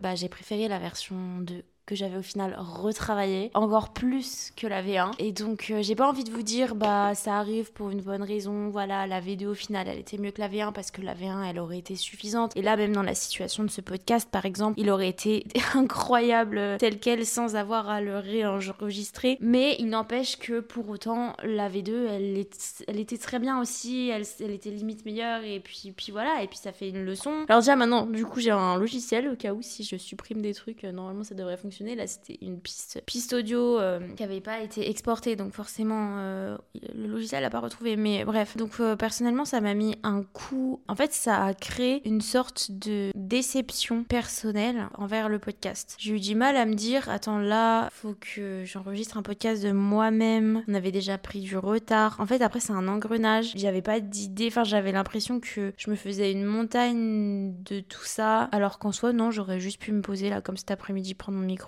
bah, 0.00 0.16
j'ai 0.16 0.28
préféré 0.28 0.66
la 0.66 0.80
version 0.80 1.38
2 1.42 1.62
que 1.86 1.94
j'avais 1.94 2.16
au 2.16 2.22
final 2.22 2.56
retravaillé 2.58 3.50
encore 3.54 3.92
plus 3.92 4.52
que 4.56 4.66
la 4.66 4.82
V1 4.82 5.12
et 5.20 5.32
donc 5.32 5.68
euh, 5.70 5.82
j'ai 5.82 5.94
pas 5.94 6.08
envie 6.08 6.24
de 6.24 6.32
vous 6.32 6.42
dire 6.42 6.74
bah 6.74 7.14
ça 7.14 7.38
arrive 7.38 7.72
pour 7.72 7.90
une 7.90 8.00
bonne 8.00 8.24
raison 8.24 8.68
voilà 8.68 9.06
la 9.06 9.20
vidéo 9.20 9.54
finale 9.54 9.86
elle 9.88 10.00
était 10.00 10.18
mieux 10.18 10.32
que 10.32 10.40
la 10.40 10.48
V1 10.48 10.72
parce 10.72 10.90
que 10.90 11.00
la 11.00 11.14
V1 11.14 11.48
elle 11.48 11.60
aurait 11.60 11.78
été 11.78 11.94
suffisante. 11.94 12.56
Et 12.56 12.62
là 12.62 12.76
même 12.76 12.92
dans 12.92 13.04
la 13.04 13.14
situation 13.14 13.62
de 13.62 13.70
ce 13.70 13.80
podcast 13.80 14.28
par 14.30 14.46
exemple 14.46 14.80
il 14.80 14.90
aurait 14.90 15.08
été 15.08 15.46
incroyable 15.74 16.76
tel 16.78 16.98
quel 16.98 17.24
sans 17.24 17.54
avoir 17.54 17.88
à 17.88 18.00
le 18.00 18.18
réenregistrer. 18.18 19.38
Mais 19.40 19.76
il 19.78 19.88
n'empêche 19.88 20.38
que 20.38 20.58
pour 20.58 20.88
autant 20.88 21.34
la 21.44 21.70
V2 21.70 22.06
elle, 22.08 22.38
est, 22.38 22.84
elle 22.88 22.98
était 22.98 23.18
très 23.18 23.38
bien 23.38 23.60
aussi 23.60 24.08
elle, 24.08 24.24
elle 24.40 24.50
était 24.50 24.70
limite 24.70 25.04
meilleure 25.04 25.44
et 25.44 25.60
puis, 25.60 25.92
puis 25.96 26.10
voilà 26.10 26.42
et 26.42 26.48
puis 26.48 26.58
ça 26.58 26.72
fait 26.72 26.88
une 26.88 27.04
leçon. 27.04 27.44
Alors 27.48 27.60
déjà 27.60 27.76
maintenant 27.76 28.06
du 28.06 28.24
coup 28.24 28.40
j'ai 28.40 28.50
un 28.50 28.76
logiciel 28.76 29.28
au 29.28 29.36
cas 29.36 29.52
où 29.52 29.62
si 29.62 29.84
je 29.84 29.96
supprime 29.96 30.42
des 30.42 30.52
trucs 30.52 30.82
euh, 30.82 30.90
normalement 30.90 31.22
ça 31.22 31.36
devrait 31.36 31.56
fonctionner 31.56 31.75
Là, 31.80 32.06
c'était 32.06 32.38
une 32.40 32.58
piste, 32.58 33.02
piste 33.04 33.32
audio 33.32 33.78
euh, 33.78 34.00
qui 34.16 34.22
n'avait 34.22 34.40
pas 34.40 34.60
été 34.60 34.88
exportée, 34.88 35.36
donc 35.36 35.52
forcément, 35.52 36.16
euh, 36.18 36.56
le 36.94 37.06
logiciel 37.06 37.42
n'a 37.42 37.50
pas 37.50 37.60
retrouvé. 37.60 37.96
Mais 37.96 38.24
bref, 38.24 38.56
donc 38.56 38.72
euh, 38.80 38.96
personnellement, 38.96 39.44
ça 39.44 39.60
m'a 39.60 39.74
mis 39.74 39.96
un 40.02 40.22
coup. 40.22 40.80
En 40.88 40.94
fait, 40.94 41.12
ça 41.12 41.44
a 41.44 41.54
créé 41.54 42.06
une 42.08 42.22
sorte 42.22 42.70
de 42.70 43.10
déception 43.14 44.04
personnelle 44.04 44.88
envers 44.94 45.28
le 45.28 45.38
podcast. 45.38 45.96
J'ai 45.98 46.14
eu 46.14 46.20
du 46.20 46.34
mal 46.34 46.56
à 46.56 46.64
me 46.64 46.74
dire, 46.74 47.08
attends, 47.10 47.38
là, 47.38 47.88
faut 47.92 48.14
que 48.18 48.64
j'enregistre 48.64 49.18
un 49.18 49.22
podcast 49.22 49.62
de 49.62 49.72
moi-même. 49.72 50.64
On 50.68 50.74
avait 50.74 50.92
déjà 50.92 51.18
pris 51.18 51.40
du 51.40 51.58
retard. 51.58 52.16
En 52.20 52.26
fait, 52.26 52.40
après, 52.40 52.60
c'est 52.60 52.72
un 52.72 52.88
engrenage. 52.88 53.52
J'avais 53.54 53.82
pas 53.82 54.00
d'idée. 54.00 54.48
Enfin, 54.48 54.64
j'avais 54.64 54.92
l'impression 54.92 55.40
que 55.40 55.72
je 55.76 55.90
me 55.90 55.96
faisais 55.96 56.32
une 56.32 56.44
montagne 56.44 57.54
de 57.64 57.80
tout 57.80 58.04
ça, 58.04 58.44
alors 58.52 58.78
qu'en 58.78 58.92
soi, 58.92 59.12
non, 59.12 59.30
j'aurais 59.30 59.60
juste 59.60 59.80
pu 59.80 59.92
me 59.92 60.00
poser 60.00 60.30
là, 60.30 60.40
comme 60.40 60.56
cet 60.56 60.70
après-midi, 60.70 61.14
prendre 61.14 61.38
mon 61.38 61.44
micro 61.44 61.65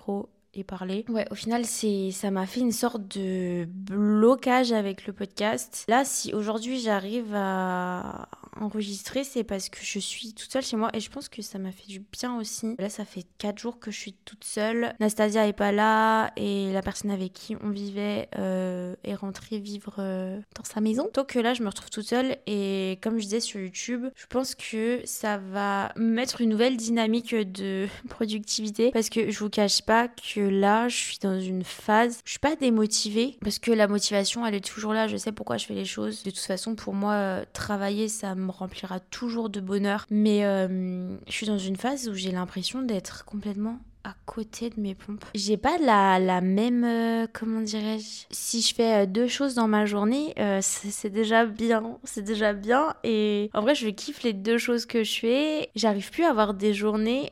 et 0.53 0.63
parler. 0.63 1.05
Ouais, 1.09 1.27
au 1.31 1.35
final, 1.35 1.65
c'est 1.65 2.11
ça 2.11 2.31
m'a 2.31 2.45
fait 2.45 2.59
une 2.59 2.71
sorte 2.71 3.01
de 3.17 3.65
blocage 3.65 4.71
avec 4.71 5.05
le 5.05 5.13
podcast. 5.13 5.85
Là, 5.87 6.03
si 6.05 6.33
aujourd'hui 6.33 6.79
j'arrive 6.79 7.33
à 7.35 8.27
enregistrer, 8.55 9.23
c'est 9.23 9.43
parce 9.43 9.69
que 9.69 9.79
je 9.81 9.99
suis 9.99 10.33
toute 10.33 10.51
seule 10.51 10.63
chez 10.63 10.77
moi 10.77 10.89
et 10.93 10.99
je 10.99 11.09
pense 11.09 11.29
que 11.29 11.41
ça 11.41 11.59
m'a 11.59 11.71
fait 11.71 11.87
du 11.87 11.99
bien 12.11 12.37
aussi. 12.37 12.75
Là, 12.77 12.89
ça 12.89 13.05
fait 13.05 13.25
4 13.37 13.57
jours 13.57 13.79
que 13.79 13.91
je 13.91 13.99
suis 13.99 14.13
toute 14.25 14.43
seule. 14.43 14.93
Nastasia 14.99 15.47
est 15.47 15.53
pas 15.53 15.71
là 15.71 16.31
et 16.35 16.71
la 16.71 16.81
personne 16.81 17.11
avec 17.11 17.33
qui 17.33 17.55
on 17.61 17.69
vivait 17.69 18.29
euh, 18.37 18.95
est 19.03 19.15
rentrée 19.15 19.59
vivre 19.59 19.95
euh, 19.99 20.39
dans 20.55 20.63
sa 20.63 20.81
maison. 20.81 21.09
Donc 21.13 21.35
là, 21.35 21.53
je 21.53 21.63
me 21.63 21.67
retrouve 21.67 21.89
toute 21.89 22.07
seule 22.07 22.37
et 22.47 22.99
comme 23.01 23.17
je 23.17 23.23
disais 23.23 23.39
sur 23.39 23.59
YouTube, 23.59 24.07
je 24.15 24.25
pense 24.27 24.55
que 24.55 25.01
ça 25.05 25.37
va 25.37 25.91
mettre 25.95 26.41
une 26.41 26.49
nouvelle 26.49 26.77
dynamique 26.77 27.33
de 27.33 27.87
productivité 28.09 28.91
parce 28.91 29.09
que 29.09 29.29
je 29.29 29.39
vous 29.39 29.49
cache 29.49 29.81
pas 29.81 30.07
que 30.07 30.41
là, 30.41 30.87
je 30.87 30.95
suis 30.95 31.19
dans 31.19 31.39
une 31.39 31.63
phase, 31.63 32.21
je 32.25 32.31
suis 32.31 32.39
pas 32.39 32.55
démotivée 32.55 33.37
parce 33.41 33.59
que 33.59 33.71
la 33.71 33.87
motivation, 33.87 34.45
elle 34.45 34.55
est 34.55 34.65
toujours 34.65 34.93
là. 34.93 35.07
Je 35.07 35.17
sais 35.17 35.31
pourquoi 35.31 35.57
je 35.57 35.65
fais 35.65 35.73
les 35.73 35.85
choses. 35.85 36.23
De 36.23 36.31
toute 36.31 36.39
façon, 36.39 36.75
pour 36.75 36.93
moi, 36.93 37.43
travailler, 37.53 38.07
ça 38.07 38.35
me 38.35 38.48
remplira 38.51 38.99
toujours 38.99 39.49
de 39.49 39.59
bonheur. 39.59 40.05
Mais 40.09 40.45
euh, 40.45 41.17
je 41.27 41.31
suis 41.31 41.47
dans 41.47 41.57
une 41.57 41.75
phase 41.75 42.09
où 42.09 42.13
j'ai 42.13 42.31
l'impression 42.31 42.81
d'être 42.81 43.25
complètement 43.25 43.79
à 44.03 44.13
côté 44.25 44.69
de 44.69 44.79
mes 44.79 44.95
pompes. 44.95 45.25
J'ai 45.35 45.57
pas 45.57 45.77
la, 45.77 46.19
la 46.19 46.39
même, 46.39 46.83
euh, 46.85 47.27
comment 47.33 47.61
dirais-je, 47.61 48.25
si 48.31 48.61
je 48.61 48.73
fais 48.73 49.03
euh, 49.03 49.05
deux 49.05 49.27
choses 49.27 49.55
dans 49.55 49.67
ma 49.67 49.85
journée, 49.85 50.33
c'est 50.61 51.09
déjà 51.09 51.45
bien, 51.45 51.97
c'est 52.03 52.23
déjà 52.23 52.53
bien. 52.53 52.93
Et 53.03 53.49
en 53.53 53.61
vrai, 53.61 53.75
je 53.75 53.89
kiffe 53.89 54.23
les 54.23 54.33
deux 54.33 54.57
choses 54.57 54.85
que 54.85 55.03
je 55.03 55.19
fais. 55.19 55.69
J'arrive 55.75 56.11
plus 56.11 56.23
à 56.23 56.29
avoir 56.29 56.53
des 56.53 56.73
journées 56.73 57.31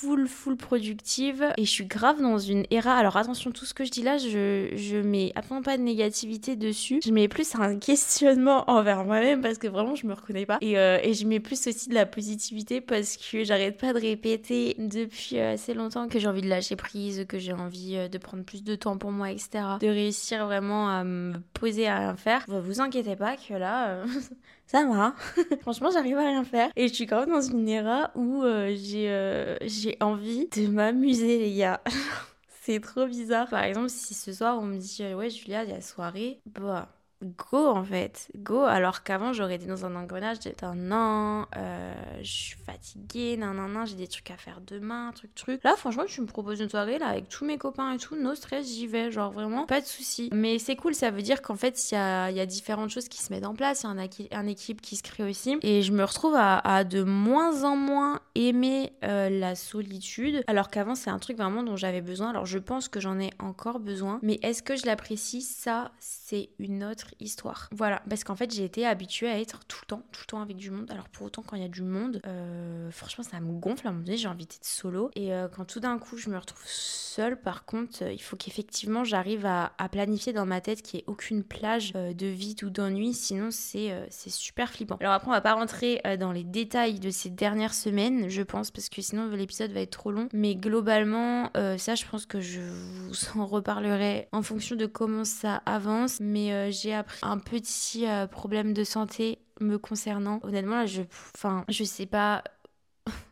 full, 0.00 0.28
full 0.28 0.56
productive 0.56 1.44
et 1.56 1.64
je 1.64 1.70
suis 1.70 1.86
grave 1.86 2.20
dans 2.20 2.38
une 2.38 2.64
era. 2.70 2.94
Alors 2.96 3.16
attention, 3.16 3.50
tout 3.50 3.64
ce 3.64 3.74
que 3.74 3.84
je 3.84 3.90
dis 3.90 4.02
là, 4.02 4.16
je, 4.16 5.00
mets 5.00 5.32
absolument 5.34 5.62
pas 5.62 5.76
de 5.76 5.82
négativité 5.82 6.56
dessus. 6.56 7.00
Je 7.04 7.10
mets 7.10 7.28
plus 7.28 7.54
un 7.56 7.78
questionnement 7.78 8.70
envers 8.70 9.04
moi-même 9.04 9.40
parce 9.40 9.58
que 9.58 9.66
vraiment 9.66 9.94
je 9.94 10.06
me 10.06 10.14
reconnais 10.14 10.46
pas. 10.46 10.58
Et, 10.60 10.78
euh, 10.78 10.98
je 11.12 11.26
mets 11.26 11.40
plus 11.40 11.66
aussi 11.66 11.88
de 11.88 11.94
la 11.94 12.06
positivité 12.06 12.80
parce 12.80 13.16
que 13.16 13.42
j'arrête 13.42 13.78
pas 13.78 13.92
de 13.92 13.98
répéter 13.98 14.76
depuis 14.78 15.38
euh, 15.38 15.54
assez 15.54 15.74
longtemps 15.74 16.08
que 16.08 16.18
j'ai 16.18 16.28
envie 16.28 16.42
de 16.42 16.48
lâcher 16.48 16.76
prise, 16.76 17.24
que 17.28 17.38
j'ai 17.38 17.52
envie 17.52 17.96
euh, 17.96 18.08
de 18.08 18.18
prendre 18.18 18.44
plus 18.44 18.62
de 18.62 18.76
temps 18.76 18.98
pour 18.98 19.10
moi, 19.10 19.30
etc. 19.30 19.64
De 19.80 19.88
réussir 19.88 20.46
vraiment 20.46 20.88
à 20.88 21.02
me 21.02 21.34
poser 21.54 21.88
à 21.88 21.98
rien 21.98 22.16
faire. 22.16 22.44
Vous 22.46 22.80
inquiétez 22.80 23.16
pas 23.16 23.36
que 23.36 23.54
là, 23.54 24.04
ça 24.68 24.86
va. 24.86 25.14
Franchement, 25.62 25.90
j'arrive 25.90 26.18
à 26.18 26.26
rien 26.26 26.44
faire. 26.44 26.70
Et 26.76 26.88
je 26.88 26.94
suis 26.94 27.06
quand 27.06 27.20
même 27.20 27.30
dans 27.30 27.40
une 27.40 27.68
era 27.68 28.10
où 28.14 28.42
euh, 28.44 28.74
j'ai 28.76 29.10
euh, 29.10 29.56
j'ai 29.62 29.96
envie 30.00 30.46
de 30.46 30.68
m'amuser, 30.68 31.38
les 31.38 31.56
gars. 31.56 31.80
C'est 32.62 32.80
trop 32.80 33.06
bizarre. 33.06 33.48
Par 33.48 33.64
exemple, 33.64 33.88
si 33.88 34.12
ce 34.12 34.32
soir 34.32 34.58
on 34.60 34.66
me 34.66 34.76
dit 34.76 34.98
euh, 35.00 35.14
Ouais, 35.14 35.30
Julia, 35.30 35.64
il 35.64 35.70
y 35.70 35.72
a 35.72 35.80
soirée, 35.80 36.40
bah 36.44 36.88
go 37.22 37.68
en 37.68 37.84
fait, 37.84 38.30
go. 38.36 38.62
Alors 38.62 39.02
qu'avant 39.02 39.32
j'aurais 39.32 39.56
été 39.56 39.66
dans 39.66 39.84
un 39.84 39.94
engrenage 39.96 40.40
de 40.40 40.52
non, 40.74 41.46
euh, 41.56 41.94
je 42.22 42.30
suis 42.30 42.56
fatiguée, 42.58 43.36
non, 43.36 43.54
non, 43.54 43.68
non, 43.68 43.84
j'ai 43.84 43.96
des 43.96 44.08
trucs 44.08 44.30
à 44.30 44.36
faire 44.36 44.60
demain, 44.66 45.12
truc, 45.14 45.34
truc. 45.34 45.62
Là, 45.64 45.74
franchement, 45.76 46.04
tu 46.06 46.20
me 46.20 46.26
proposes 46.26 46.60
une 46.60 46.68
soirée 46.68 46.98
là 46.98 47.08
avec 47.08 47.28
tous 47.28 47.44
mes 47.44 47.58
copains 47.58 47.92
et 47.92 47.98
tout, 47.98 48.16
no 48.16 48.34
stress, 48.34 48.66
j'y 48.66 48.86
vais, 48.86 49.10
genre 49.10 49.30
vraiment, 49.30 49.66
pas 49.66 49.80
de 49.80 49.86
souci. 49.86 50.30
Mais 50.32 50.58
c'est 50.58 50.76
cool, 50.76 50.94
ça 50.94 51.10
veut 51.10 51.22
dire 51.22 51.42
qu'en 51.42 51.54
fait, 51.54 51.90
il 51.90 51.94
y 51.94 51.98
a, 51.98 52.46
différentes 52.46 52.90
choses 52.90 53.08
qui 53.08 53.22
se 53.22 53.32
mettent 53.32 53.44
en 53.44 53.54
place, 53.54 53.82
il 53.82 53.86
y 53.86 54.34
a 54.34 54.38
un, 54.38 54.46
équipe 54.46 54.80
qui 54.80 54.96
se 54.96 55.02
crée 55.02 55.24
aussi. 55.24 55.58
Et 55.62 55.82
je 55.82 55.92
me 55.92 56.04
retrouve 56.04 56.34
à, 56.34 56.58
à 56.58 56.84
de 56.84 57.02
moins 57.02 57.64
en 57.64 57.76
moins 57.76 58.20
aimer 58.34 58.92
euh, 59.04 59.28
la 59.28 59.54
solitude, 59.54 60.42
alors 60.46 60.68
qu'avant, 60.68 60.94
c'est 60.94 61.10
un 61.10 61.18
truc 61.18 61.36
vraiment 61.36 61.62
dont 61.62 61.76
j'avais 61.76 62.00
besoin. 62.00 62.30
Alors 62.30 62.46
je 62.46 62.58
pense 62.58 62.88
que 62.88 63.00
j'en 63.00 63.18
ai 63.18 63.30
encore 63.38 63.80
besoin, 63.80 64.18
mais 64.22 64.38
est-ce 64.42 64.62
que 64.62 64.76
je 64.76 64.86
l'apprécie? 64.86 65.42
Ça, 65.42 65.92
c'est 65.98 66.50
une 66.58 66.84
autre 66.84 67.07
histoire. 67.20 67.68
Voilà, 67.72 68.02
parce 68.08 68.24
qu'en 68.24 68.36
fait 68.36 68.52
j'ai 68.52 68.64
été 68.64 68.86
habituée 68.86 69.28
à 69.28 69.38
être 69.38 69.64
tout 69.66 69.78
le 69.82 69.86
temps, 69.86 70.02
tout 70.12 70.20
le 70.22 70.26
temps 70.26 70.40
avec 70.40 70.56
du 70.56 70.70
monde. 70.70 70.90
Alors 70.90 71.08
pour 71.08 71.26
autant 71.26 71.42
quand 71.42 71.56
il 71.56 71.62
y 71.62 71.64
a 71.64 71.68
du 71.68 71.82
monde, 71.82 72.20
euh, 72.26 72.90
franchement 72.90 73.24
ça 73.24 73.40
me 73.40 73.52
gonfle 73.52 73.86
à 73.86 73.90
un 73.90 73.92
moment 73.92 74.04
donné, 74.04 74.16
j'ai 74.16 74.28
envie 74.28 74.46
d'être 74.46 74.64
solo. 74.64 75.10
Et 75.14 75.32
euh, 75.32 75.48
quand 75.48 75.64
tout 75.64 75.80
d'un 75.80 75.98
coup 75.98 76.16
je 76.16 76.30
me 76.30 76.38
retrouve 76.38 76.62
seule, 76.64 77.40
par 77.40 77.64
contre, 77.64 78.02
euh, 78.02 78.12
il 78.12 78.22
faut 78.22 78.36
qu'effectivement 78.36 79.04
j'arrive 79.04 79.46
à, 79.46 79.72
planifier 79.90 80.32
dans 80.34 80.44
ma 80.44 80.60
tête 80.60 80.82
qu'il 80.82 80.98
n'y 80.98 81.02
ait 81.02 81.04
aucune 81.06 81.42
plage 81.42 81.94
de 81.94 82.26
vide 82.26 82.62
ou 82.62 82.70
d'ennui, 82.70 83.14
sinon 83.14 83.48
c'est 83.50 83.90
c'est 84.10 84.30
super 84.30 84.70
flippant. 84.70 84.98
Alors 85.00 85.14
après 85.14 85.28
on 85.28 85.32
va 85.32 85.40
pas 85.40 85.54
rentrer 85.54 86.02
dans 86.20 86.30
les 86.30 86.44
détails 86.44 87.00
de 87.00 87.08
ces 87.08 87.30
dernières 87.30 87.72
semaines, 87.72 88.28
je 88.28 88.42
pense, 88.42 88.70
parce 88.70 88.90
que 88.90 89.00
sinon 89.00 89.30
l'épisode 89.30 89.72
va 89.72 89.80
être 89.80 89.90
trop 89.90 90.10
long. 90.10 90.28
Mais 90.34 90.56
globalement, 90.56 91.50
ça 91.78 91.94
je 91.94 92.04
pense 92.04 92.26
que 92.26 92.40
je 92.40 92.60
vous 92.60 93.40
en 93.40 93.46
reparlerai 93.46 94.28
en 94.32 94.42
fonction 94.42 94.76
de 94.76 94.84
comment 94.84 95.24
ça 95.24 95.62
avance. 95.64 96.18
Mais 96.20 96.70
j'ai 96.70 96.92
après 96.98 97.18
un 97.22 97.38
petit 97.38 98.06
euh, 98.06 98.26
problème 98.26 98.72
de 98.72 98.84
santé 98.84 99.38
me 99.60 99.78
concernant. 99.78 100.40
Honnêtement, 100.42 100.76
là, 100.76 100.86
je, 100.86 101.02
enfin, 101.34 101.64
je 101.68 101.84
sais 101.84 102.06
pas 102.06 102.42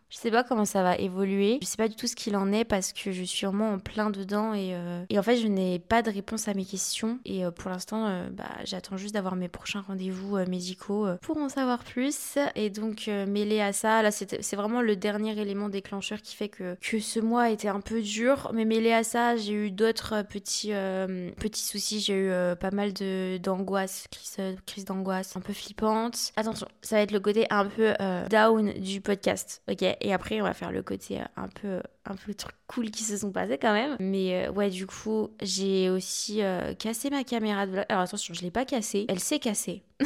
je 0.08 0.18
sais 0.18 0.30
pas 0.30 0.44
comment 0.44 0.64
ça 0.64 0.82
va 0.82 0.96
évoluer. 0.96 1.58
Je 1.62 1.66
sais 1.66 1.76
pas 1.76 1.88
du 1.88 1.96
tout 1.96 2.06
ce 2.06 2.14
qu'il 2.14 2.36
en 2.36 2.52
est 2.52 2.64
parce 2.64 2.92
que 2.92 3.12
je 3.12 3.22
suis 3.22 3.46
vraiment 3.46 3.72
en 3.72 3.78
plein 3.78 4.10
dedans 4.10 4.54
et, 4.54 4.74
euh, 4.74 5.04
et 5.08 5.18
en 5.18 5.22
fait 5.22 5.36
je 5.36 5.46
n'ai 5.48 5.78
pas 5.78 6.02
de 6.02 6.10
réponse 6.10 6.48
à 6.48 6.54
mes 6.54 6.64
questions. 6.64 7.18
Et 7.24 7.44
euh, 7.44 7.50
pour 7.50 7.70
l'instant 7.70 8.06
euh, 8.06 8.28
bah, 8.30 8.44
j'attends 8.64 8.96
juste 8.96 9.14
d'avoir 9.14 9.36
mes 9.36 9.48
prochains 9.48 9.80
rendez-vous 9.80 10.36
médicaux 10.46 11.06
pour 11.22 11.36
en 11.38 11.48
savoir 11.48 11.82
plus. 11.82 12.38
Et 12.54 12.70
donc 12.70 13.08
mêlé 13.08 13.60
à 13.60 13.72
ça 13.72 14.02
là 14.02 14.10
c'est 14.10 14.56
vraiment 14.56 14.80
le 14.80 14.96
dernier 14.96 15.38
élément 15.38 15.68
déclencheur 15.68 16.22
qui 16.22 16.36
fait 16.36 16.48
que, 16.48 16.76
que 16.80 17.00
ce 17.00 17.20
mois 17.20 17.50
était 17.50 17.68
un 17.68 17.80
peu 17.80 18.00
dur. 18.00 18.50
Mais 18.54 18.64
mêlé 18.64 18.92
à 18.92 19.02
ça 19.02 19.36
j'ai 19.36 19.52
eu 19.52 19.70
d'autres 19.70 20.22
petits, 20.22 20.72
petits 21.36 21.64
soucis. 21.64 22.00
J'ai 22.00 22.14
eu 22.14 22.56
pas 22.56 22.70
mal 22.70 22.92
d'angoisse 23.40 24.06
crise, 24.10 24.56
crise 24.66 24.84
d'angoisse 24.84 25.36
un 25.36 25.40
peu 25.40 25.52
flippante. 25.52 26.32
Attention 26.36 26.68
ça 26.82 26.96
va 26.96 27.02
être 27.02 27.12
le 27.12 27.20
côté 27.20 27.46
un 27.50 27.66
peu 27.66 27.94
down 28.30 28.72
du 28.74 29.00
podcast 29.00 29.62
ok? 29.68 29.96
Et 30.06 30.12
après, 30.12 30.40
on 30.40 30.44
va 30.44 30.54
faire 30.54 30.70
le 30.70 30.84
côté 30.84 31.20
euh, 31.20 31.24
un 31.36 31.48
peu, 31.48 31.80
un 32.04 32.14
peu 32.14 32.32
truc 32.32 32.54
cool 32.68 32.92
qui 32.92 33.02
se 33.02 33.16
sont 33.16 33.32
passés 33.32 33.58
quand 33.58 33.72
même. 33.72 33.96
Mais 33.98 34.46
euh, 34.46 34.52
ouais, 34.52 34.70
du 34.70 34.86
coup, 34.86 35.30
j'ai 35.42 35.90
aussi 35.90 36.44
euh, 36.44 36.74
cassé 36.74 37.10
ma 37.10 37.24
caméra 37.24 37.66
de 37.66 37.72
vlog. 37.72 37.84
Alors 37.88 38.04
attention, 38.04 38.32
je 38.32 38.42
l'ai 38.42 38.52
pas 38.52 38.64
cassée. 38.64 39.06
Elle 39.08 39.18
s'est 39.18 39.40
cassée. 39.40 39.82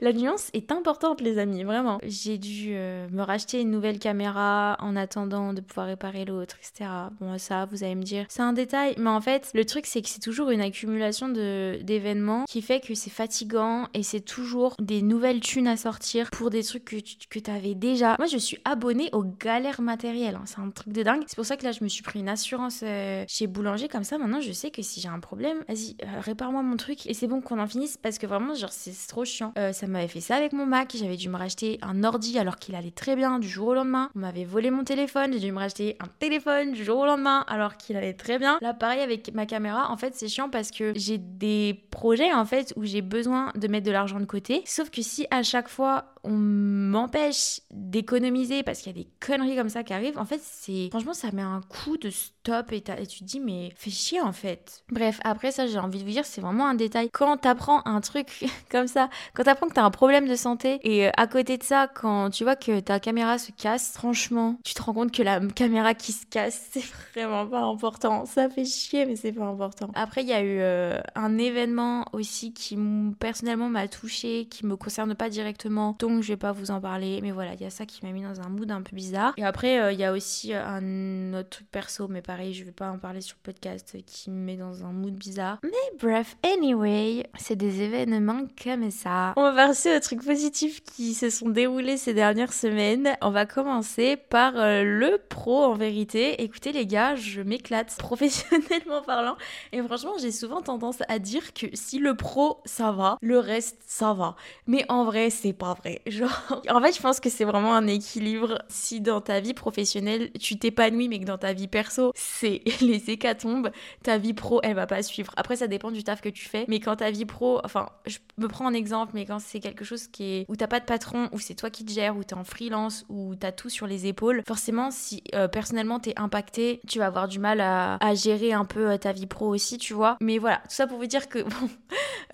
La 0.00 0.12
nuance 0.12 0.50
est 0.52 0.72
importante, 0.72 1.20
les 1.20 1.38
amis, 1.38 1.64
vraiment. 1.64 1.98
J'ai 2.02 2.38
dû 2.38 2.72
euh, 2.72 3.08
me 3.10 3.22
racheter 3.22 3.60
une 3.60 3.70
nouvelle 3.70 3.98
caméra 3.98 4.76
en 4.80 4.96
attendant 4.96 5.52
de 5.52 5.60
pouvoir 5.60 5.86
réparer 5.86 6.24
l'autre, 6.24 6.56
etc. 6.58 6.90
Bon, 7.20 7.38
ça, 7.38 7.66
vous 7.66 7.84
allez 7.84 7.94
me 7.94 8.02
dire, 8.02 8.26
c'est 8.28 8.42
un 8.42 8.52
détail, 8.52 8.94
mais 8.98 9.10
en 9.10 9.20
fait, 9.20 9.50
le 9.54 9.64
truc, 9.64 9.86
c'est 9.86 10.02
que 10.02 10.08
c'est 10.08 10.20
toujours 10.20 10.50
une 10.50 10.60
accumulation 10.60 11.28
d'événements 11.28 12.44
qui 12.48 12.62
fait 12.62 12.80
que 12.80 12.94
c'est 12.94 13.10
fatigant 13.10 13.88
et 13.94 14.02
c'est 14.02 14.20
toujours 14.20 14.74
des 14.80 15.02
nouvelles 15.02 15.40
thunes 15.40 15.68
à 15.68 15.76
sortir 15.76 16.30
pour 16.30 16.50
des 16.50 16.62
trucs 16.62 16.84
que 16.84 16.96
que 17.40 17.50
avais 17.50 17.74
déjà. 17.74 18.16
Moi, 18.18 18.26
je 18.26 18.38
suis 18.38 18.58
abonnée 18.64 19.08
aux 19.12 19.24
galères 19.24 19.80
matérielles, 19.80 20.36
hein. 20.36 20.44
c'est 20.46 20.60
un 20.60 20.70
truc 20.70 20.92
de 20.92 21.02
dingue. 21.02 21.22
C'est 21.26 21.36
pour 21.36 21.46
ça 21.46 21.56
que 21.56 21.64
là, 21.64 21.72
je 21.72 21.82
me 21.82 21.88
suis 21.88 22.02
pris 22.02 22.20
une 22.20 22.28
assurance 22.28 22.80
euh, 22.82 23.24
chez 23.28 23.46
Boulanger, 23.46 23.88
comme 23.88 24.04
ça, 24.04 24.18
maintenant, 24.18 24.40
je 24.40 24.52
sais 24.52 24.70
que 24.70 24.82
si 24.82 25.00
j'ai 25.00 25.08
un 25.08 25.20
problème, 25.20 25.58
vas-y, 25.68 25.96
euh, 26.02 26.20
répare-moi 26.20 26.62
mon 26.62 26.76
truc 26.76 27.06
et 27.06 27.14
c'est 27.14 27.26
bon 27.26 27.40
qu'on 27.40 27.58
en 27.58 27.66
finisse 27.66 27.96
parce 27.96 28.18
que 28.18 28.26
vraiment, 28.26 28.54
genre, 28.54 28.72
c'est 28.72 28.92
trop 29.08 29.24
chiant. 29.24 29.52
Ça 29.72 29.86
m'avait 29.86 30.08
fait 30.08 30.20
ça 30.20 30.36
avec 30.36 30.52
mon 30.52 30.66
Mac, 30.66 30.92
j'avais 30.98 31.16
dû 31.16 31.28
me 31.28 31.36
racheter 31.36 31.78
un 31.82 32.02
ordi 32.04 32.38
alors 32.38 32.56
qu'il 32.56 32.74
allait 32.74 32.90
très 32.90 33.16
bien 33.16 33.38
du 33.38 33.48
jour 33.48 33.68
au 33.68 33.74
lendemain. 33.74 34.10
On 34.16 34.20
m'avait 34.20 34.44
volé 34.44 34.70
mon 34.70 34.84
téléphone, 34.84 35.32
j'ai 35.32 35.40
dû 35.40 35.52
me 35.52 35.58
racheter 35.58 35.96
un 36.00 36.08
téléphone 36.18 36.72
du 36.72 36.84
jour 36.84 36.98
au 36.98 37.06
lendemain 37.06 37.44
alors 37.48 37.76
qu'il 37.76 37.96
allait 37.96 38.14
très 38.14 38.38
bien. 38.38 38.58
Là, 38.60 38.74
pareil 38.74 39.00
avec 39.00 39.32
ma 39.34 39.46
caméra, 39.46 39.90
en 39.90 39.96
fait, 39.96 40.14
c'est 40.14 40.28
chiant 40.28 40.48
parce 40.48 40.70
que 40.70 40.92
j'ai 40.96 41.18
des 41.18 41.84
projets 41.90 42.32
en 42.32 42.44
fait 42.44 42.72
où 42.76 42.84
j'ai 42.84 43.02
besoin 43.02 43.52
de 43.54 43.68
mettre 43.68 43.86
de 43.86 43.92
l'argent 43.92 44.20
de 44.20 44.24
côté. 44.24 44.62
Sauf 44.66 44.90
que 44.90 45.02
si 45.02 45.26
à 45.30 45.42
chaque 45.42 45.68
fois 45.68 46.06
on 46.24 46.30
m'empêche 46.30 47.60
d'économiser 47.70 48.62
parce 48.62 48.80
qu'il 48.80 48.96
y 48.96 49.00
a 49.00 49.02
des 49.02 49.08
conneries 49.20 49.56
comme 49.56 49.68
ça 49.68 49.82
qui 49.82 49.92
arrivent, 49.92 50.18
en 50.18 50.24
fait, 50.24 50.40
c'est 50.42 50.88
franchement, 50.90 51.14
ça 51.14 51.32
met 51.32 51.42
un 51.42 51.60
coup 51.68 51.96
de 51.96 52.10
stop 52.10 52.72
et, 52.72 52.82
tu 52.82 53.20
te 53.20 53.24
dis, 53.24 53.40
mais 53.40 53.72
fais 53.76 53.90
chier 53.90 54.20
en 54.20 54.32
fait. 54.32 54.84
Bref, 54.90 55.20
après 55.24 55.50
ça, 55.50 55.66
j'ai 55.66 55.78
envie 55.78 55.98
de 55.98 56.04
vous 56.04 56.10
dire, 56.10 56.24
c'est 56.24 56.40
vraiment 56.40 56.66
un 56.66 56.74
détail. 56.74 57.10
Quand 57.12 57.36
t'apprends 57.36 57.82
un 57.86 58.00
truc 58.00 58.44
comme 58.70 58.86
ça, 58.86 59.08
quand 59.34 59.44
t'apprends 59.44 59.68
que 59.68 59.74
t'as 59.74 59.84
un 59.84 59.90
problème 59.90 60.28
de 60.28 60.36
santé 60.36 60.78
et 60.82 61.08
euh, 61.08 61.10
à 61.16 61.26
côté 61.26 61.58
de 61.58 61.62
ça, 61.62 61.88
quand 61.88 62.30
tu 62.30 62.44
vois 62.44 62.56
que 62.56 62.80
ta 62.80 63.00
caméra 63.00 63.38
se 63.38 63.50
casse, 63.52 63.92
franchement, 63.92 64.56
tu 64.64 64.74
te 64.74 64.82
rends 64.82 64.92
compte 64.92 65.12
que 65.12 65.22
la 65.22 65.40
caméra 65.40 65.94
qui 65.94 66.12
se 66.12 66.26
casse, 66.26 66.68
c'est 66.72 66.84
vraiment 67.14 67.46
pas 67.46 67.62
important. 67.62 68.26
Ça 68.26 68.48
fait 68.48 68.64
chier, 68.64 69.06
mais 69.06 69.16
c'est 69.16 69.32
pas 69.32 69.44
important. 69.44 69.90
Après, 69.94 70.22
il 70.22 70.28
y 70.28 70.32
a 70.32 70.42
eu 70.42 70.58
euh, 70.60 71.00
un 71.14 71.38
événement 71.38 72.04
aussi 72.12 72.52
qui 72.52 72.78
personnellement 73.18 73.68
m'a 73.68 73.88
touché, 73.88 74.46
qui 74.46 74.66
me 74.66 74.76
concerne 74.76 75.14
pas 75.14 75.28
directement. 75.28 75.94
Je 76.20 76.28
vais 76.28 76.36
pas 76.36 76.52
vous 76.52 76.70
en 76.70 76.80
parler. 76.80 77.20
Mais 77.22 77.30
voilà, 77.30 77.54
il 77.54 77.60
y 77.60 77.64
a 77.64 77.70
ça 77.70 77.86
qui 77.86 78.04
m'a 78.04 78.12
mis 78.12 78.22
dans 78.22 78.40
un 78.40 78.48
mood 78.48 78.70
un 78.70 78.82
peu 78.82 78.94
bizarre. 78.94 79.32
Et 79.36 79.44
après, 79.44 79.80
euh, 79.80 79.92
il 79.92 79.98
y 79.98 80.04
a 80.04 80.12
aussi 80.12 80.52
euh, 80.52 80.64
un 80.64 81.38
autre 81.38 81.50
truc 81.50 81.70
perso, 81.70 82.08
mais 82.08 82.22
pareil, 82.22 82.52
je 82.52 82.64
vais 82.64 82.72
pas 82.72 82.90
en 82.90 82.98
parler 82.98 83.20
sur 83.20 83.36
le 83.38 83.52
podcast, 83.52 83.96
qui 84.06 84.30
me 84.30 84.36
met 84.36 84.56
dans 84.56 84.84
un 84.84 84.92
mood 84.92 85.14
bizarre. 85.14 85.58
Mais 85.62 85.70
bref, 85.98 86.36
anyway, 86.42 87.26
c'est 87.38 87.56
des 87.56 87.82
événements 87.82 88.46
comme 88.62 88.90
ça. 88.90 89.32
On 89.36 89.42
va 89.42 89.52
passer 89.52 89.96
aux 89.96 90.00
trucs 90.00 90.24
positifs 90.24 90.82
qui 90.82 91.14
se 91.14 91.30
sont 91.30 91.48
déroulés 91.48 91.96
ces 91.96 92.14
dernières 92.14 92.52
semaines. 92.52 93.16
On 93.20 93.30
va 93.30 93.46
commencer 93.46 94.16
par 94.16 94.56
euh, 94.56 94.82
le 94.82 95.18
pro 95.28 95.64
en 95.64 95.74
vérité. 95.74 96.42
Écoutez 96.42 96.72
les 96.72 96.86
gars, 96.86 97.14
je 97.14 97.40
m'éclate 97.42 97.96
professionnellement 97.98 99.02
parlant. 99.02 99.36
Et 99.72 99.82
franchement, 99.82 100.14
j'ai 100.20 100.32
souvent 100.32 100.62
tendance 100.62 100.98
à 101.08 101.18
dire 101.18 101.52
que 101.54 101.66
si 101.74 101.98
le 101.98 102.16
pro 102.16 102.60
ça 102.64 102.92
va, 102.92 103.16
le 103.20 103.38
reste 103.38 103.78
ça 103.86 104.12
va. 104.12 104.36
Mais 104.66 104.84
en 104.88 105.04
vrai, 105.04 105.30
c'est 105.30 105.52
pas 105.52 105.74
vrai. 105.74 106.01
Genre, 106.06 106.62
en 106.68 106.80
fait, 106.80 106.96
je 106.96 107.00
pense 107.00 107.20
que 107.20 107.30
c'est 107.30 107.44
vraiment 107.44 107.74
un 107.74 107.86
équilibre. 107.86 108.58
Si 108.68 109.00
dans 109.00 109.20
ta 109.20 109.40
vie 109.40 109.54
professionnelle, 109.54 110.30
tu 110.40 110.58
t'épanouis, 110.58 111.08
mais 111.08 111.20
que 111.20 111.24
dans 111.24 111.38
ta 111.38 111.52
vie 111.52 111.68
perso, 111.68 112.12
c'est 112.14 112.62
les 112.80 113.10
hécatombes, 113.10 113.70
ta 114.02 114.18
vie 114.18 114.34
pro, 114.34 114.60
elle 114.64 114.74
va 114.74 114.86
pas 114.86 115.02
suivre. 115.02 115.32
Après, 115.36 115.56
ça 115.56 115.68
dépend 115.68 115.90
du 115.90 116.02
taf 116.02 116.20
que 116.20 116.28
tu 116.28 116.48
fais. 116.48 116.64
Mais 116.68 116.80
quand 116.80 116.96
ta 116.96 117.10
vie 117.10 117.24
pro, 117.24 117.60
enfin, 117.64 117.88
je 118.06 118.18
me 118.38 118.48
prends 118.48 118.66
un 118.66 118.74
exemple, 118.74 119.12
mais 119.14 119.26
quand 119.26 119.38
c'est 119.38 119.60
quelque 119.60 119.84
chose 119.84 120.08
qui 120.08 120.24
est 120.24 120.44
où 120.48 120.56
t'as 120.56 120.66
pas 120.66 120.80
de 120.80 120.84
patron, 120.84 121.28
où 121.32 121.38
c'est 121.38 121.54
toi 121.54 121.70
qui 121.70 121.84
te 121.84 121.92
gères, 121.92 122.16
où 122.16 122.24
t'es 122.24 122.34
en 122.34 122.44
freelance, 122.44 123.04
où 123.08 123.34
t'as 123.36 123.52
tout 123.52 123.68
sur 123.68 123.86
les 123.86 124.06
épaules, 124.06 124.42
forcément, 124.46 124.90
si 124.90 125.22
euh, 125.34 125.46
personnellement 125.46 126.00
t'es 126.00 126.14
impacté, 126.16 126.80
tu 126.88 126.98
vas 126.98 127.06
avoir 127.06 127.28
du 127.28 127.38
mal 127.38 127.60
à, 127.60 127.98
gérer 128.14 128.52
un 128.52 128.64
peu 128.64 128.90
euh, 128.90 128.96
ta 128.98 129.12
vie 129.12 129.26
pro 129.26 129.48
aussi, 129.48 129.78
tu 129.78 129.94
vois. 129.94 130.16
Mais 130.20 130.38
voilà, 130.38 130.56
tout 130.64 130.74
ça 130.74 130.86
pour 130.86 130.98
vous 130.98 131.06
dire 131.06 131.28
que, 131.28 131.38
bon, 131.42 131.70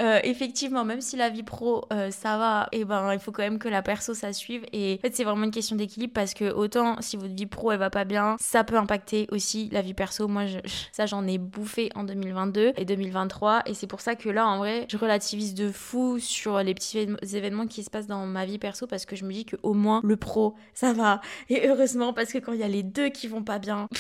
euh, 0.00 0.20
effectivement, 0.24 0.84
même 0.84 1.00
si 1.00 1.16
la 1.16 1.28
vie 1.28 1.42
pro, 1.42 1.86
ça 2.10 2.38
va, 2.38 2.68
et 2.72 2.80
eh 2.80 2.84
ben, 2.84 3.12
il 3.12 3.18
faut 3.18 3.32
quand 3.32 3.42
même 3.42 3.57
que 3.58 3.68
la 3.68 3.82
perso 3.82 4.14
ça 4.14 4.32
suive. 4.32 4.64
Et 4.72 4.98
en 4.98 5.02
fait, 5.02 5.14
c'est 5.14 5.24
vraiment 5.24 5.44
une 5.44 5.50
question 5.50 5.76
d'équilibre 5.76 6.12
parce 6.12 6.34
que 6.34 6.52
autant 6.52 7.00
si 7.00 7.16
votre 7.16 7.34
vie 7.34 7.46
pro 7.46 7.72
elle 7.72 7.78
va 7.78 7.90
pas 7.90 8.04
bien, 8.04 8.36
ça 8.40 8.64
peut 8.64 8.76
impacter 8.76 9.26
aussi 9.30 9.68
la 9.72 9.82
vie 9.82 9.94
perso. 9.94 10.28
Moi, 10.28 10.46
je, 10.46 10.58
ça 10.92 11.06
j'en 11.06 11.26
ai 11.26 11.38
bouffé 11.38 11.90
en 11.94 12.04
2022 12.04 12.72
et 12.76 12.84
2023. 12.84 13.62
Et 13.66 13.74
c'est 13.74 13.86
pour 13.86 14.00
ça 14.00 14.14
que 14.14 14.28
là, 14.28 14.46
en 14.46 14.58
vrai, 14.58 14.86
je 14.90 14.96
relativise 14.96 15.54
de 15.54 15.70
fou 15.70 16.18
sur 16.18 16.62
les 16.62 16.74
petits 16.74 17.06
événements 17.34 17.66
qui 17.66 17.82
se 17.82 17.90
passent 17.90 18.06
dans 18.06 18.26
ma 18.26 18.44
vie 18.44 18.58
perso 18.58 18.86
parce 18.86 19.06
que 19.06 19.16
je 19.16 19.24
me 19.24 19.32
dis 19.32 19.44
que 19.44 19.56
au 19.62 19.74
moins 19.74 20.00
le 20.04 20.16
pro 20.16 20.54
ça 20.74 20.92
va. 20.92 21.20
Et 21.48 21.68
heureusement, 21.68 22.12
parce 22.12 22.32
que 22.32 22.38
quand 22.38 22.52
il 22.52 22.60
y 22.60 22.64
a 22.64 22.68
les 22.68 22.82
deux 22.82 23.08
qui 23.08 23.28
vont 23.28 23.42
pas 23.42 23.58
bien. 23.58 23.88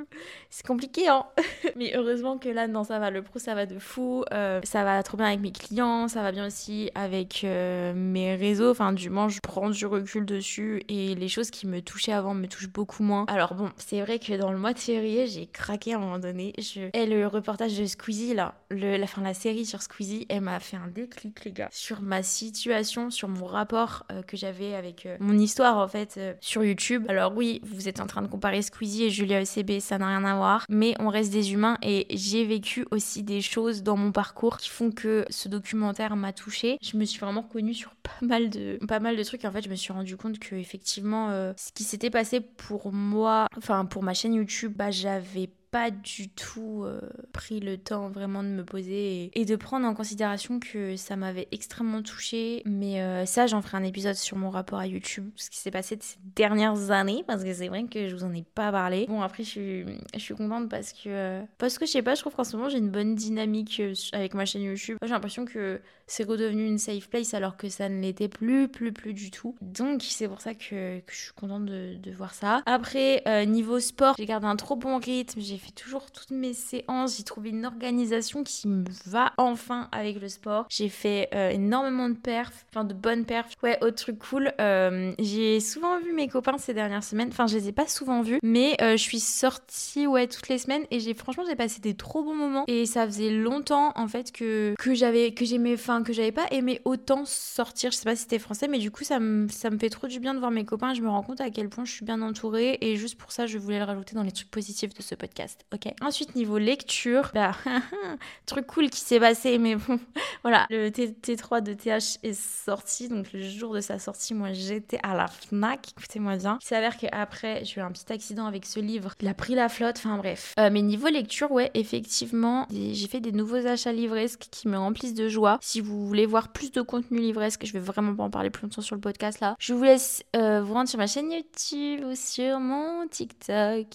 c'est 0.52 0.66
compliqué, 0.66 1.06
hein. 1.06 1.26
Mais 1.76 1.92
heureusement 1.94 2.36
que 2.36 2.48
là, 2.48 2.66
non, 2.66 2.82
ça 2.82 2.98
va. 2.98 3.10
Le 3.10 3.22
pro, 3.22 3.38
ça 3.38 3.54
va 3.54 3.66
de 3.66 3.78
fou. 3.78 4.24
Euh, 4.32 4.60
ça 4.64 4.82
va 4.82 5.00
trop 5.04 5.16
bien 5.16 5.26
avec 5.26 5.38
mes 5.38 5.52
clients. 5.52 6.08
Ça 6.08 6.22
va 6.22 6.32
bien 6.32 6.44
aussi 6.44 6.90
avec 6.96 7.42
euh, 7.44 7.92
mes 7.94 8.34
réseaux. 8.34 8.72
Enfin, 8.72 8.92
du 8.92 9.10
moins, 9.10 9.28
je 9.28 9.38
prends 9.40 9.70
du 9.70 9.86
recul 9.86 10.26
dessus. 10.26 10.82
Et 10.88 11.14
les 11.14 11.28
choses 11.28 11.50
qui 11.50 11.68
me 11.68 11.80
touchaient 11.80 12.12
avant 12.12 12.34
me 12.34 12.48
touchent 12.48 12.68
beaucoup 12.68 13.04
moins. 13.04 13.26
Alors, 13.28 13.54
bon, 13.54 13.70
c'est 13.76 14.00
vrai 14.00 14.18
que 14.18 14.36
dans 14.36 14.50
le 14.50 14.58
mois 14.58 14.72
de 14.72 14.80
février, 14.80 15.28
j'ai 15.28 15.46
craqué 15.46 15.94
à 15.94 15.98
un 15.98 16.00
moment 16.00 16.18
donné. 16.18 16.52
Je... 16.58 16.90
Et 16.94 17.06
le 17.06 17.28
reportage 17.28 17.78
de 17.78 17.86
Squeezie, 17.86 18.34
là, 18.34 18.56
le... 18.70 18.96
la, 18.96 19.06
fin, 19.06 19.22
la 19.22 19.34
série 19.34 19.64
sur 19.64 19.82
Squeezie, 19.82 20.26
elle 20.28 20.40
m'a 20.40 20.58
fait 20.58 20.76
un 20.76 20.88
déclic, 20.88 21.44
les 21.44 21.52
gars. 21.52 21.68
Sur 21.70 22.02
ma 22.02 22.24
situation, 22.24 23.10
sur 23.10 23.28
mon 23.28 23.46
rapport 23.46 24.04
euh, 24.10 24.22
que 24.22 24.36
j'avais 24.36 24.74
avec 24.74 25.06
mon 25.20 25.38
histoire, 25.38 25.78
en 25.78 25.86
fait, 25.86 26.18
sur 26.40 26.64
YouTube. 26.64 27.06
Alors, 27.08 27.36
oui, 27.36 27.60
vous 27.62 27.88
êtes 27.88 28.00
en 28.00 28.08
train 28.08 28.22
de 28.22 28.26
comparer 28.26 28.62
Squeezie 28.62 29.04
et 29.04 29.10
Julia 29.10 29.40
ECB. 29.40 29.78
Ça 29.78 29.96
n'a 29.98 30.08
rien 30.08 30.24
à 30.24 30.34
voir, 30.34 30.39
mais 30.68 30.94
on 30.98 31.08
reste 31.08 31.32
des 31.32 31.52
humains 31.52 31.78
et 31.82 32.06
j'ai 32.10 32.44
vécu 32.44 32.86
aussi 32.90 33.22
des 33.22 33.40
choses 33.40 33.82
dans 33.82 33.96
mon 33.96 34.12
parcours 34.12 34.58
qui 34.58 34.68
font 34.68 34.90
que 34.90 35.24
ce 35.30 35.48
documentaire 35.48 36.16
m'a 36.16 36.32
touchée. 36.32 36.78
Je 36.82 36.96
me 36.96 37.04
suis 37.04 37.20
vraiment 37.20 37.42
reconnue 37.42 37.74
sur 37.74 37.94
pas 38.02 38.26
mal 38.26 38.50
de 38.50 38.78
pas 38.86 39.00
mal 39.00 39.16
de 39.16 39.22
trucs. 39.22 39.44
En 39.44 39.52
fait, 39.52 39.62
je 39.62 39.70
me 39.70 39.74
suis 39.74 39.92
rendu 39.92 40.16
compte 40.16 40.38
que 40.38 40.54
effectivement, 40.54 41.30
euh, 41.30 41.52
ce 41.56 41.72
qui 41.72 41.84
s'était 41.84 42.10
passé 42.10 42.40
pour 42.40 42.92
moi, 42.92 43.46
enfin 43.56 43.84
pour 43.84 44.02
ma 44.02 44.14
chaîne 44.14 44.34
YouTube, 44.34 44.72
bah 44.76 44.90
j'avais 44.90 45.50
pas 45.70 45.90
du 45.90 46.28
tout 46.28 46.82
euh, 46.84 47.00
pris 47.32 47.60
le 47.60 47.78
temps 47.78 48.08
vraiment 48.08 48.42
de 48.42 48.48
me 48.48 48.64
poser 48.64 49.30
et, 49.34 49.44
de 49.44 49.56
prendre 49.56 49.86
en 49.86 49.94
considération 49.94 50.58
que 50.58 50.96
ça 50.96 51.16
m'avait 51.16 51.48
extrêmement 51.52 52.02
touchée. 52.02 52.62
Mais 52.64 53.00
euh, 53.00 53.24
ça, 53.24 53.46
j'en 53.46 53.62
ferai 53.62 53.76
un 53.76 53.84
épisode 53.84 54.16
sur 54.16 54.36
mon 54.36 54.50
rapport 54.50 54.78
à 54.78 54.86
YouTube, 54.86 55.30
ce 55.36 55.48
qui 55.48 55.58
s'est 55.58 55.70
passé 55.70 55.96
ces 56.00 56.18
dernières 56.34 56.90
années, 56.90 57.24
parce 57.26 57.44
que 57.44 57.52
c'est 57.52 57.68
vrai 57.68 57.84
que 57.84 58.08
je 58.08 58.16
vous 58.16 58.24
en 58.24 58.34
ai 58.34 58.42
pas 58.42 58.72
parlé. 58.72 59.06
Bon, 59.08 59.22
après, 59.22 59.44
je 59.44 59.84
suis, 60.16 60.34
contente 60.34 60.68
parce 60.68 60.92
que, 60.92 61.40
parce 61.58 61.78
que 61.78 61.86
je 61.86 61.90
sais 61.90 62.02
pas, 62.02 62.14
je 62.14 62.20
trouve 62.20 62.34
qu'en 62.34 62.44
ce 62.44 62.56
moment, 62.56 62.68
j'ai 62.68 62.78
une 62.78 62.90
bonne 62.90 63.14
dynamique 63.14 63.80
euh, 63.80 63.94
avec 64.12 64.34
ma 64.34 64.46
chaîne 64.46 64.62
YouTube. 64.62 64.98
J'ai 65.02 65.08
l'impression 65.08 65.44
que 65.44 65.80
c'est 66.06 66.24
redevenu 66.24 66.66
une 66.66 66.78
safe 66.78 67.08
place 67.08 67.34
alors 67.34 67.56
que 67.56 67.68
ça 67.68 67.88
ne 67.88 68.00
l'était 68.00 68.28
plus, 68.28 68.68
plus, 68.68 68.92
plus 68.92 69.14
du 69.14 69.30
tout. 69.30 69.54
Donc, 69.60 70.02
c'est 70.02 70.26
pour 70.26 70.40
ça 70.40 70.54
que, 70.54 71.00
je 71.08 71.16
suis 71.16 71.32
contente 71.32 71.66
de, 71.66 72.10
voir 72.10 72.34
ça. 72.34 72.62
Après, 72.66 73.22
niveau 73.46 73.78
sport, 73.78 74.16
j'ai 74.18 74.26
gardé 74.26 74.46
un 74.46 74.56
trop 74.56 74.74
bon 74.74 74.98
rythme, 74.98 75.40
fait 75.60 75.72
toujours 75.72 76.10
toutes 76.10 76.30
mes 76.30 76.52
séances. 76.52 77.16
J'ai 77.16 77.22
trouvé 77.22 77.50
une 77.50 77.64
organisation 77.66 78.42
qui 78.42 78.68
me 78.68 78.84
va 79.06 79.32
enfin 79.36 79.88
avec 79.92 80.20
le 80.20 80.28
sport. 80.28 80.66
J'ai 80.68 80.88
fait 80.88 81.28
euh, 81.34 81.50
énormément 81.50 82.08
de 82.08 82.14
perfs, 82.14 82.66
enfin 82.70 82.84
de 82.84 82.94
bonnes 82.94 83.24
perfs. 83.24 83.54
Ouais, 83.62 83.78
autre 83.82 83.96
truc 83.96 84.18
cool, 84.18 84.52
euh, 84.60 85.12
j'ai 85.18 85.60
souvent 85.60 85.98
vu 86.00 86.12
mes 86.12 86.28
copains 86.28 86.58
ces 86.58 86.74
dernières 86.74 87.04
semaines. 87.04 87.28
Enfin, 87.28 87.46
je 87.46 87.56
les 87.56 87.68
ai 87.68 87.72
pas 87.72 87.86
souvent 87.86 88.22
vus, 88.22 88.38
mais 88.42 88.76
euh, 88.80 88.92
je 88.92 89.02
suis 89.02 89.20
sortie 89.20 90.06
ouais 90.06 90.26
toutes 90.26 90.48
les 90.48 90.58
semaines 90.58 90.84
et 90.90 91.00
j'ai 91.00 91.14
franchement 91.14 91.44
j'ai 91.48 91.56
passé 91.56 91.80
des 91.80 91.94
trop 91.94 92.22
bons 92.22 92.34
moments 92.34 92.64
et 92.66 92.86
ça 92.86 93.06
faisait 93.06 93.30
longtemps 93.30 93.92
en 93.96 94.08
fait 94.08 94.32
que 94.32 94.74
que 94.78 94.94
j'avais 94.94 95.32
que 95.32 95.44
j'aimais, 95.44 95.74
enfin 95.74 96.02
que 96.02 96.12
j'avais 96.12 96.32
pas 96.32 96.46
aimé 96.50 96.80
autant 96.84 97.24
sortir. 97.24 97.90
Je 97.90 97.96
sais 97.96 98.04
pas 98.04 98.16
si 98.16 98.22
c'était 98.22 98.38
français, 98.38 98.68
mais 98.68 98.78
du 98.78 98.90
coup 98.90 99.04
ça 99.04 99.20
me 99.20 99.48
ça 99.48 99.70
me 99.70 99.78
fait 99.78 99.90
trop 99.90 100.06
du 100.06 100.20
bien 100.20 100.34
de 100.34 100.38
voir 100.38 100.50
mes 100.50 100.64
copains. 100.64 100.94
Je 100.94 101.02
me 101.02 101.08
rends 101.08 101.22
compte 101.22 101.40
à 101.40 101.50
quel 101.50 101.68
point 101.68 101.84
je 101.84 101.92
suis 101.92 102.04
bien 102.04 102.22
entourée 102.22 102.78
et 102.80 102.96
juste 102.96 103.18
pour 103.18 103.32
ça 103.32 103.46
je 103.46 103.58
voulais 103.58 103.78
le 103.78 103.84
rajouter 103.84 104.14
dans 104.14 104.22
les 104.22 104.32
trucs 104.32 104.50
positifs 104.50 104.94
de 104.94 105.02
ce 105.02 105.14
podcast. 105.14 105.49
Ok. 105.72 105.92
Ensuite, 106.00 106.34
niveau 106.34 106.58
lecture, 106.58 107.30
bah, 107.34 107.52
truc 108.46 108.66
cool 108.66 108.90
qui 108.90 109.00
s'est 109.00 109.20
passé, 109.20 109.58
mais 109.58 109.76
bon, 109.76 109.98
voilà. 110.42 110.66
Le 110.70 110.90
T 110.90 111.36
3 111.36 111.60
de 111.60 111.72
TH 111.72 112.18
est 112.22 112.38
sorti, 112.38 113.08
donc 113.08 113.32
le 113.32 113.42
jour 113.42 113.74
de 113.74 113.80
sa 113.80 113.98
sortie, 113.98 114.34
moi 114.34 114.52
j'étais 114.52 114.98
à 115.02 115.14
la 115.14 115.26
Fnac, 115.26 115.92
écoutez-moi 115.96 116.36
bien. 116.36 116.58
Il 116.60 116.66
s'avère 116.66 116.96
qu'après, 116.96 117.64
j'ai 117.64 117.80
eu 117.80 117.84
un 117.84 117.90
petit 117.92 118.12
accident 118.12 118.46
avec 118.46 118.66
ce 118.66 118.80
livre, 118.80 119.14
il 119.20 119.28
a 119.28 119.34
pris 119.34 119.54
la 119.54 119.68
flotte, 119.68 119.96
enfin 119.98 120.16
bref. 120.16 120.54
Euh, 120.58 120.70
mais 120.72 120.82
niveau 120.82 121.08
lecture, 121.08 121.50
ouais, 121.50 121.70
effectivement, 121.74 122.66
j'ai 122.70 123.06
fait 123.06 123.20
des 123.20 123.32
nouveaux 123.32 123.66
achats 123.66 123.92
livresques 123.92 124.48
qui 124.50 124.68
me 124.68 124.78
remplissent 124.78 125.14
de 125.14 125.28
joie. 125.28 125.58
Si 125.60 125.80
vous 125.80 126.06
voulez 126.06 126.26
voir 126.26 126.52
plus 126.52 126.72
de 126.72 126.82
contenu 126.82 127.20
livresque, 127.20 127.64
je 127.64 127.72
vais 127.72 127.80
vraiment 127.80 128.14
pas 128.14 128.24
en 128.24 128.30
parler 128.30 128.50
plus 128.50 128.64
longtemps 128.64 128.82
sur 128.82 128.94
le 128.94 129.00
podcast 129.00 129.40
là. 129.40 129.56
Je 129.58 129.74
vous 129.74 129.84
laisse 129.84 130.22
euh, 130.36 130.62
vous 130.62 130.74
rendre 130.74 130.88
sur 130.88 130.98
ma 130.98 131.06
chaîne 131.06 131.30
YouTube 131.30 132.04
ou 132.04 132.14
sur 132.14 132.58
mon 132.60 133.06
TikTok. 133.08 133.86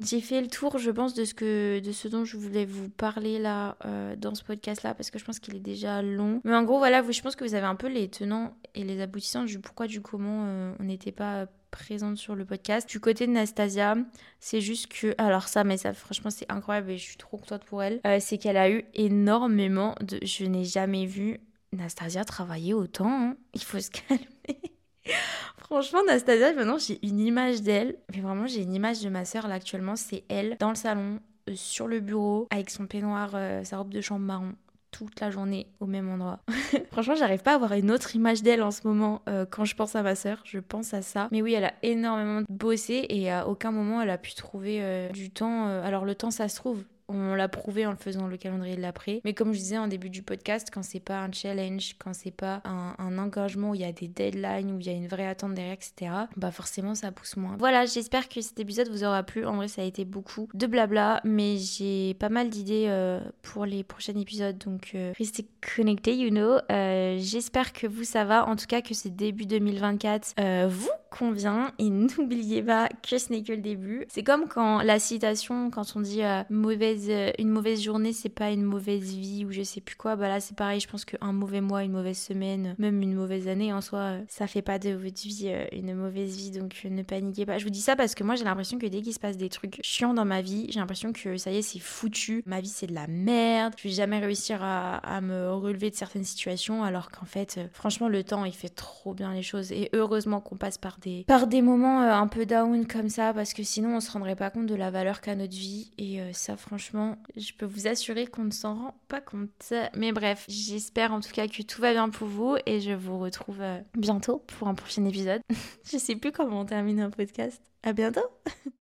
J'ai 0.00 0.20
fait 0.20 0.40
le 0.40 0.48
tour, 0.48 0.78
je 0.78 0.90
pense, 0.94 1.14
de 1.14 1.24
ce, 1.24 1.34
que, 1.34 1.80
de 1.80 1.92
ce 1.92 2.08
dont 2.08 2.24
je 2.24 2.36
voulais 2.36 2.64
vous 2.64 2.88
parler 2.88 3.38
là, 3.38 3.76
euh, 3.84 4.16
dans 4.16 4.34
ce 4.34 4.42
podcast-là, 4.44 4.94
parce 4.94 5.10
que 5.10 5.18
je 5.18 5.24
pense 5.24 5.38
qu'il 5.38 5.54
est 5.56 5.60
déjà 5.60 6.02
long. 6.02 6.40
Mais 6.44 6.54
en 6.54 6.62
gros, 6.62 6.78
voilà, 6.78 7.02
je 7.08 7.20
pense 7.20 7.36
que 7.36 7.44
vous 7.44 7.54
avez 7.54 7.66
un 7.66 7.74
peu 7.74 7.88
les 7.88 8.08
tenants 8.08 8.56
et 8.74 8.84
les 8.84 9.00
aboutissants 9.00 9.44
du 9.44 9.58
pourquoi, 9.58 9.86
du 9.86 10.00
comment 10.00 10.44
euh, 10.46 10.74
on 10.80 10.84
n'était 10.84 11.12
pas 11.12 11.46
présente 11.70 12.16
sur 12.16 12.36
le 12.36 12.44
podcast. 12.44 12.88
Du 12.88 13.00
côté 13.00 13.26
de 13.26 13.32
Nastasia, 13.32 13.96
c'est 14.38 14.60
juste 14.60 14.86
que, 14.86 15.14
alors 15.18 15.48
ça, 15.48 15.64
mais 15.64 15.76
ça, 15.76 15.92
franchement, 15.92 16.30
c'est 16.30 16.50
incroyable 16.50 16.92
et 16.92 16.98
je 16.98 17.02
suis 17.02 17.16
trop 17.16 17.36
contente 17.36 17.64
pour 17.64 17.82
elle. 17.82 18.00
Euh, 18.06 18.18
c'est 18.20 18.38
qu'elle 18.38 18.56
a 18.56 18.70
eu 18.70 18.84
énormément 18.94 19.96
de. 20.00 20.18
Je 20.22 20.44
n'ai 20.44 20.64
jamais 20.64 21.06
vu 21.06 21.40
Nastasia 21.72 22.24
travailler 22.24 22.74
autant. 22.74 23.10
Hein. 23.10 23.36
Il 23.54 23.62
faut 23.62 23.80
se 23.80 23.90
calmer. 24.08 24.73
Franchement, 25.58 26.00
Nastasia, 26.06 26.52
maintenant 26.52 26.78
j'ai 26.78 27.04
une 27.06 27.20
image 27.20 27.62
d'elle. 27.62 27.96
Mais 28.14 28.20
vraiment, 28.20 28.46
j'ai 28.46 28.62
une 28.62 28.74
image 28.74 29.00
de 29.02 29.08
ma 29.08 29.24
soeur 29.24 29.48
là 29.48 29.54
actuellement. 29.54 29.96
C'est 29.96 30.24
elle 30.28 30.56
dans 30.58 30.70
le 30.70 30.74
salon, 30.74 31.20
euh, 31.48 31.54
sur 31.56 31.86
le 31.86 32.00
bureau, 32.00 32.46
avec 32.50 32.70
son 32.70 32.86
peignoir, 32.86 33.30
euh, 33.34 33.64
sa 33.64 33.78
robe 33.78 33.90
de 33.90 34.00
chambre 34.00 34.24
marron 34.24 34.52
toute 34.90 35.18
la 35.20 35.30
journée 35.30 35.66
au 35.80 35.86
même 35.86 36.08
endroit. 36.08 36.38
Franchement, 36.92 37.16
j'arrive 37.16 37.42
pas 37.42 37.52
à 37.52 37.54
avoir 37.56 37.72
une 37.72 37.90
autre 37.90 38.14
image 38.14 38.42
d'elle 38.42 38.62
en 38.62 38.70
ce 38.70 38.86
moment 38.86 39.22
euh, 39.28 39.44
quand 39.44 39.64
je 39.64 39.74
pense 39.74 39.96
à 39.96 40.02
ma 40.02 40.14
sœur. 40.14 40.40
Je 40.44 40.60
pense 40.60 40.94
à 40.94 41.02
ça. 41.02 41.28
Mais 41.32 41.42
oui, 41.42 41.54
elle 41.54 41.64
a 41.64 41.74
énormément 41.82 42.42
bossé 42.48 43.06
et 43.08 43.28
à 43.28 43.48
aucun 43.48 43.72
moment 43.72 44.00
elle 44.00 44.10
a 44.10 44.18
pu 44.18 44.34
trouver 44.34 45.08
du 45.12 45.30
temps. 45.30 45.66
alors 45.66 46.04
le 46.04 46.14
temps, 46.14 46.30
ça 46.30 46.48
se 46.48 46.54
trouve. 46.54 46.84
On 47.08 47.34
l'a 47.34 47.48
prouvé 47.48 47.86
en 47.86 47.90
le 47.90 47.96
faisant 47.96 48.26
le 48.26 48.36
calendrier 48.36 48.76
de 48.76 48.80
l'après. 48.80 49.20
Mais 49.24 49.34
comme 49.34 49.52
je 49.52 49.58
disais 49.58 49.78
en 49.78 49.88
début 49.88 50.10
du 50.10 50.22
podcast, 50.22 50.68
quand 50.72 50.82
c'est 50.82 51.00
pas 51.00 51.20
un 51.20 51.32
challenge, 51.32 51.96
quand 51.98 52.14
c'est 52.14 52.30
pas 52.30 52.62
un, 52.64 53.18
engagement 53.18 53.70
où 53.70 53.74
il 53.74 53.82
y 53.82 53.84
a 53.84 53.92
des 53.92 54.08
deadlines, 54.08 54.72
où 54.72 54.80
il 54.80 54.86
y 54.86 54.88
a 54.88 54.92
une 54.92 55.06
vraie 55.06 55.26
attente 55.26 55.54
derrière, 55.54 55.74
etc., 55.74 56.10
bah 56.36 56.50
forcément 56.50 56.94
ça 56.94 57.12
pousse 57.12 57.36
moins. 57.36 57.56
Voilà, 57.58 57.86
j'espère 57.86 58.28
que 58.28 58.40
cet 58.40 58.58
épisode 58.58 58.88
vous 58.88 59.04
aura 59.04 59.22
plu. 59.22 59.46
En 59.46 59.56
vrai, 59.56 59.68
ça 59.68 59.82
a 59.82 59.84
été 59.84 60.04
beaucoup 60.04 60.48
de 60.54 60.66
blabla, 60.66 61.20
mais 61.24 61.58
j'ai 61.58 62.14
pas 62.14 62.28
mal 62.28 62.50
d'idées 62.50 62.86
euh, 62.88 63.20
pour 63.42 63.66
les 63.66 63.84
prochains 63.84 64.16
épisodes, 64.16 64.58
donc 64.58 64.92
euh, 64.94 65.12
restez 65.18 65.46
connectés, 65.76 66.16
you 66.16 66.30
know. 66.30 66.58
Euh, 66.72 67.18
j'espère 67.20 67.72
que 67.72 67.86
vous 67.86 68.04
ça 68.04 68.24
va, 68.24 68.46
en 68.48 68.56
tout 68.56 68.66
cas 68.66 68.80
que 68.80 68.94
c'est 68.94 69.14
début 69.14 69.46
2024 69.46 70.34
vous 70.68 70.90
convient 71.16 71.72
et 71.78 71.90
n'oubliez 71.90 72.62
pas 72.62 72.88
que 73.08 73.18
ce 73.18 73.32
n'est 73.32 73.42
que 73.42 73.52
le 73.52 73.60
début. 73.60 74.04
C'est 74.08 74.24
comme 74.24 74.48
quand 74.48 74.82
la 74.82 74.98
citation, 74.98 75.70
quand 75.70 75.94
on 75.96 76.00
dit 76.00 76.22
mauvaise 76.50 77.06
euh, 77.08 77.30
une 77.38 77.50
mauvaise 77.50 77.82
journée, 77.82 78.12
c'est 78.12 78.28
pas 78.28 78.50
une 78.50 78.64
mauvaise 78.64 79.14
vie 79.14 79.44
ou 79.44 79.52
je 79.52 79.62
sais 79.62 79.80
plus 79.80 79.96
quoi. 79.96 80.16
Bah 80.16 80.28
là, 80.28 80.40
c'est 80.40 80.56
pareil. 80.56 80.80
Je 80.80 80.88
pense 80.88 81.04
qu'un 81.04 81.32
mauvais 81.32 81.60
mois, 81.60 81.84
une 81.84 81.92
mauvaise 81.92 82.18
semaine, 82.18 82.74
même 82.78 83.00
une 83.00 83.14
mauvaise 83.14 83.48
année 83.48 83.72
en 83.72 83.80
soi, 83.80 83.98
euh, 83.98 84.24
ça 84.28 84.46
fait 84.46 84.62
pas 84.62 84.78
de 84.78 84.90
votre 84.90 85.22
vie 85.22 85.44
euh, 85.46 85.66
une 85.72 85.94
mauvaise 85.94 86.36
vie. 86.36 86.50
Donc 86.50 86.80
ne 86.84 87.02
paniquez 87.02 87.46
pas. 87.46 87.58
Je 87.58 87.64
vous 87.64 87.70
dis 87.70 87.80
ça 87.80 87.96
parce 87.96 88.14
que 88.14 88.24
moi, 88.24 88.34
j'ai 88.34 88.44
l'impression 88.44 88.78
que 88.78 88.86
dès 88.86 89.00
qu'il 89.02 89.14
se 89.14 89.20
passe 89.20 89.36
des 89.36 89.48
trucs 89.48 89.78
chiants 89.82 90.14
dans 90.14 90.24
ma 90.24 90.42
vie, 90.42 90.66
j'ai 90.70 90.80
l'impression 90.80 91.12
que 91.12 91.36
ça 91.36 91.50
y 91.50 91.58
est, 91.58 91.62
c'est 91.62 91.78
foutu. 91.78 92.42
Ma 92.46 92.60
vie, 92.60 92.68
c'est 92.68 92.86
de 92.86 92.94
la 92.94 93.06
merde. 93.06 93.74
Je 93.78 93.88
vais 93.88 93.94
jamais 93.94 94.18
réussir 94.18 94.60
à 94.62 95.20
me 95.20 95.52
relever 95.52 95.90
de 95.90 95.94
certaines 95.94 96.24
situations 96.24 96.82
alors 96.82 97.10
qu'en 97.10 97.26
fait, 97.26 97.60
franchement, 97.72 98.08
le 98.08 98.24
temps, 98.24 98.44
il 98.44 98.54
fait 98.54 98.68
trop 98.68 99.14
bien 99.14 99.32
les 99.32 99.42
choses. 99.42 99.72
Et 99.72 99.90
heureusement 99.92 100.40
qu'on 100.40 100.56
passe 100.56 100.78
par 100.78 100.98
par 101.26 101.46
des 101.46 101.62
moments 101.62 102.00
un 102.00 102.26
peu 102.26 102.46
down 102.46 102.86
comme 102.86 103.08
ça 103.08 103.32
parce 103.32 103.54
que 103.54 103.62
sinon, 103.62 103.96
on 103.96 104.00
se 104.00 104.10
rendrait 104.10 104.36
pas 104.36 104.50
compte 104.50 104.66
de 104.66 104.74
la 104.74 104.90
valeur 104.90 105.20
qu'a 105.20 105.34
notre 105.34 105.56
vie. 105.56 105.90
Et 105.98 106.20
ça, 106.32 106.56
franchement, 106.56 106.74
franchement, 106.74 107.16
je 107.36 107.52
peux 107.52 107.66
vous 107.66 107.86
assurer 107.86 108.26
qu'on 108.26 108.44
ne 108.44 108.50
s'en 108.50 108.74
rend 108.74 109.00
pas 109.06 109.20
compte. 109.20 109.72
Mais 109.96 110.10
bref, 110.10 110.44
j'espère 110.48 111.12
en 111.12 111.20
tout 111.20 111.30
cas 111.30 111.46
que 111.46 111.62
tout 111.62 111.80
va 111.80 111.92
bien 111.92 112.08
pour 112.08 112.26
vous 112.26 112.56
et 112.66 112.80
je 112.80 112.90
vous 112.90 113.18
retrouve 113.20 113.60
euh, 113.60 113.78
bientôt 113.96 114.42
pour 114.58 114.66
un 114.66 114.74
prochain 114.74 115.04
épisode. 115.04 115.40
je 115.90 115.98
sais 115.98 116.16
plus 116.16 116.32
comment 116.32 116.60
on 116.60 116.64
termine 116.64 117.00
un 117.00 117.10
podcast. 117.10 117.62
À 117.84 117.92
bientôt 117.92 118.26